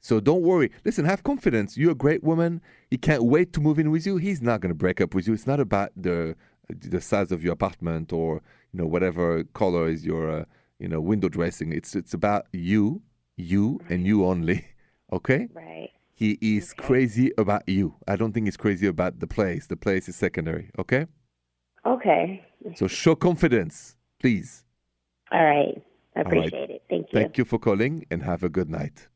So 0.00 0.18
don't 0.18 0.42
worry. 0.42 0.70
Listen, 0.84 1.04
have 1.04 1.22
confidence. 1.22 1.76
You're 1.76 1.92
a 1.92 1.94
great 1.94 2.24
woman. 2.24 2.60
He 2.90 2.98
can't 2.98 3.22
wait 3.24 3.52
to 3.52 3.60
move 3.60 3.78
in 3.78 3.90
with 3.90 4.04
you. 4.04 4.16
He's 4.16 4.42
not 4.42 4.60
going 4.60 4.70
to 4.70 4.74
break 4.74 5.00
up 5.00 5.14
with 5.14 5.28
you. 5.28 5.34
It's 5.34 5.46
not 5.46 5.60
about 5.60 5.92
the 5.96 6.36
the 6.68 7.00
size 7.00 7.32
of 7.32 7.44
your 7.44 7.52
apartment 7.52 8.12
or 8.12 8.40
you 8.72 8.78
know 8.78 8.86
whatever 8.86 9.44
color 9.52 9.88
is 9.88 10.06
your 10.06 10.30
uh, 10.30 10.44
you 10.78 10.88
know 10.88 11.00
window 11.00 11.28
dressing. 11.28 11.72
It's 11.72 11.94
it's 11.94 12.14
about 12.14 12.46
you, 12.52 13.02
you 13.36 13.80
and 13.88 14.06
you 14.06 14.26
only. 14.26 14.66
Okay? 15.12 15.46
Right. 15.52 15.90
He 16.14 16.38
is 16.40 16.72
crazy 16.72 17.32
about 17.36 17.68
you. 17.68 17.96
I 18.08 18.16
don't 18.16 18.32
think 18.32 18.46
he's 18.46 18.56
crazy 18.56 18.86
about 18.86 19.20
the 19.20 19.26
place. 19.26 19.66
The 19.66 19.76
place 19.76 20.08
is 20.08 20.16
secondary. 20.16 20.70
Okay? 20.78 21.06
Okay. 21.84 22.42
So 22.76 22.86
show 22.86 23.14
confidence, 23.14 23.96
please. 24.18 24.64
All 25.32 25.44
right. 25.44 25.82
I 26.14 26.20
All 26.20 26.24
right. 26.24 26.26
appreciate 26.26 26.70
it. 26.70 26.82
Thank 26.90 27.06
you. 27.12 27.18
Thank 27.20 27.38
you 27.38 27.44
for 27.44 27.58
calling 27.58 28.06
and 28.10 28.22
have 28.22 28.42
a 28.42 28.48
good 28.48 28.68
night. 28.68 29.08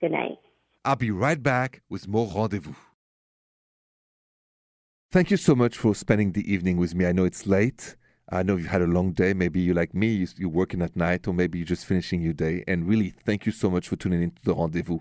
Good 0.00 0.12
night. 0.12 0.38
I'll 0.84 0.96
be 0.96 1.10
right 1.10 1.42
back 1.42 1.80
with 1.88 2.06
more 2.06 2.26
rendezvous. 2.34 2.74
Thank 5.10 5.30
you 5.30 5.36
so 5.36 5.54
much 5.54 5.78
for 5.78 5.94
spending 5.94 6.32
the 6.32 6.52
evening 6.52 6.76
with 6.76 6.94
me. 6.94 7.06
I 7.06 7.12
know 7.12 7.24
it's 7.24 7.46
late. 7.46 7.96
I 8.30 8.42
know 8.42 8.56
you've 8.56 8.66
had 8.68 8.82
a 8.82 8.86
long 8.86 9.12
day. 9.12 9.32
Maybe 9.32 9.60
you're 9.60 9.74
like 9.74 9.94
me, 9.94 10.08
you- 10.08 10.26
you're 10.36 10.48
working 10.48 10.82
at 10.82 10.96
night, 10.96 11.28
or 11.28 11.34
maybe 11.34 11.58
you're 11.58 11.66
just 11.66 11.86
finishing 11.86 12.20
your 12.20 12.32
day. 12.32 12.64
And 12.66 12.86
really, 12.88 13.10
thank 13.24 13.46
you 13.46 13.52
so 13.52 13.70
much 13.70 13.88
for 13.88 13.96
tuning 13.96 14.22
into 14.22 14.42
the 14.42 14.54
rendezvous. 14.54 14.98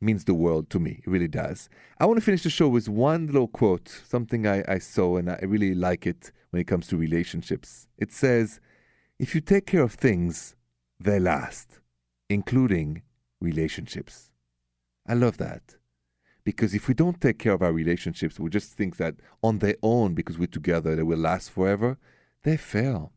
means 0.00 0.24
the 0.24 0.34
world 0.34 0.68
to 0.68 0.80
me. 0.80 1.00
It 1.06 1.06
really 1.08 1.28
does. 1.28 1.68
I 2.00 2.06
want 2.06 2.18
to 2.18 2.24
finish 2.24 2.42
the 2.42 2.50
show 2.50 2.68
with 2.68 2.88
one 2.88 3.26
little 3.26 3.46
quote, 3.46 3.86
something 3.88 4.48
I, 4.48 4.64
I 4.66 4.78
saw, 4.78 5.16
and 5.16 5.30
I 5.30 5.38
really 5.44 5.76
like 5.76 6.08
it 6.08 6.32
when 6.50 6.60
it 6.60 6.64
comes 6.66 6.88
to 6.88 6.96
relationships. 6.96 7.86
It 7.98 8.10
says, 8.12 8.58
If 9.22 9.36
you 9.36 9.40
take 9.40 9.66
care 9.66 9.82
of 9.82 9.92
things, 9.94 10.56
they 10.98 11.20
last, 11.20 11.78
including 12.28 13.02
relationships. 13.40 14.32
I 15.06 15.14
love 15.14 15.36
that. 15.36 15.76
Because 16.42 16.74
if 16.74 16.88
we 16.88 16.94
don't 16.94 17.20
take 17.20 17.38
care 17.38 17.52
of 17.52 17.62
our 17.62 17.72
relationships, 17.72 18.40
we 18.40 18.50
just 18.50 18.72
think 18.72 18.96
that 18.96 19.14
on 19.40 19.60
their 19.60 19.76
own, 19.80 20.14
because 20.14 20.38
we're 20.38 20.48
together, 20.48 20.96
they 20.96 21.04
will 21.04 21.20
last 21.20 21.52
forever, 21.52 21.98
they 22.42 22.56
fail. 22.56 23.12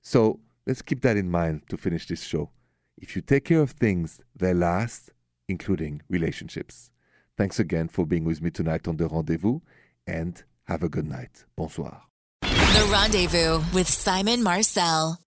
So 0.00 0.38
let's 0.64 0.80
keep 0.80 1.00
that 1.00 1.16
in 1.16 1.28
mind 1.28 1.62
to 1.70 1.76
finish 1.76 2.06
this 2.06 2.22
show. 2.22 2.50
If 2.96 3.16
you 3.16 3.22
take 3.22 3.46
care 3.46 3.60
of 3.60 3.72
things, 3.72 4.20
they 4.36 4.54
last, 4.54 5.10
including 5.48 6.02
relationships. 6.08 6.92
Thanks 7.36 7.58
again 7.58 7.88
for 7.88 8.06
being 8.06 8.22
with 8.22 8.40
me 8.40 8.50
tonight 8.52 8.86
on 8.86 8.96
The 8.96 9.08
Rendezvous, 9.08 9.58
and 10.06 10.40
have 10.68 10.84
a 10.84 10.88
good 10.88 11.08
night. 11.08 11.46
Bonsoir. 11.56 12.02
The 12.42 12.88
Rendezvous 12.92 13.60
with 13.74 13.88
Simon 13.88 14.44
Marcel. 14.44 15.18